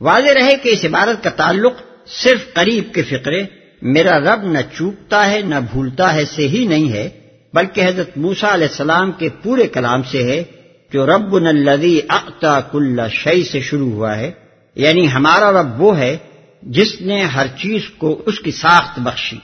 واضح 0.00 0.30
رہے 0.34 0.56
کہ 0.56 0.68
اس 0.68 0.84
عبارت 0.84 1.24
کا 1.24 1.30
تعلق 1.30 1.72
صرف 2.06 2.54
قریب 2.54 2.94
کے 2.94 3.02
فقرے 3.02 3.42
میرا 3.82 4.18
رب 4.18 4.44
نہ 4.44 4.58
چوکتا 4.76 5.30
ہے، 5.30 5.40
نہ 5.42 5.54
بھولتا 5.72 6.14
ہے 6.14 6.24
سے 6.24 6.48
ہی 6.48 6.66
نہیں 6.66 6.92
ہے، 6.92 7.08
بلکہ 7.54 7.86
حضرت 7.86 8.10
موسا 8.16 8.54
علیہ 8.54 8.66
السلام 8.66 9.12
کے 9.12 9.28
پورے 9.28 9.66
کلام 9.66 10.02
سے 10.02 10.22
ہے۔ 10.22 10.59
جو 10.92 11.06
رب 11.06 11.34
الدی 11.34 12.00
اقتا 12.08 12.60
کل 12.60 13.00
شعی 13.10 13.42
سے 13.42 13.60
شروع 13.60 13.90
ہوا 13.90 14.16
ہے 14.18 14.30
یعنی 14.74 15.12
ہمارا 15.12 15.52
رب 15.52 15.82
وہ 15.82 15.98
ہے 15.98 16.16
جس 16.62 17.00
نے 17.00 17.22
ہر 17.22 17.46
چیز 17.46 17.82
کو 17.98 18.22
اس 18.26 18.40
کی 18.40 18.50
ساخت 18.50 18.98
بخشی۔ 18.98 19.36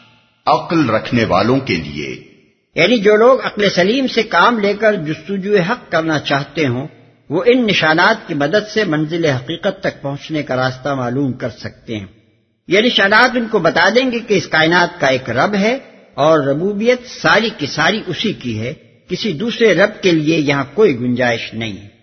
عقل 0.47 0.91
رکھنے 0.91 1.25
والوں 1.25 1.61
کے 1.61 1.77
لیے۔ 1.77 2.25
یعنی 2.75 2.99
جو 2.99 3.17
لوگ 3.17 3.41
عقل 3.45 3.71
سلیم 3.71 4.07
سے 4.07 4.23
کام 4.23 4.59
لے 4.59 4.75
کر 4.75 4.95
جستجو 4.95 5.57
حق 5.57 5.93
کرنا 5.93 6.19
چاہتے 6.19 6.67
ہوں 6.67 6.87
وہ 7.31 7.43
ان 7.47 7.67
نشانات 7.67 8.29
کی 8.29 8.35
مدد 8.35 8.71
سے 8.75 8.85
منزل 8.85 9.25
حقیقت 9.25 9.81
تک 9.81 10.03
پہنچنے 10.03 10.43
کا 10.43 10.57
راستہ 10.57 10.89
معلوم 10.89 11.33
کر 11.33 11.49
سکتے 11.51 11.99
ہیں۔ 11.99 12.07
یہ 12.69 12.81
نشانات 12.81 13.37
ان 13.37 13.49
کو 13.49 13.59
بتا 13.59 13.89
دیں 13.89 14.11
گے 14.11 14.19
کہ 14.19 14.35
اس 14.35 14.47
کائنات 14.47 15.01
کا 15.01 15.07
ایک 15.07 15.31
رب 15.31 15.55
ہے 15.55 15.79
اور 16.15 16.39
ربوبیت 16.39 16.99
ساری 17.07 17.51
کی 17.59 17.67
ساری 17.67 18.01
اسی 18.07 18.33
کی 18.33 18.61
ہے۔ 18.61 18.75
کسی 19.09 19.33
دوسرے 19.33 19.75
رب 19.75 20.03
کے 20.03 20.13
لیے 20.13 20.41
یہاں 20.41 20.65
کوئی 20.75 21.01
گنجائش 21.01 21.55
نہیں۔ 21.55 21.77
ہے 21.77 21.96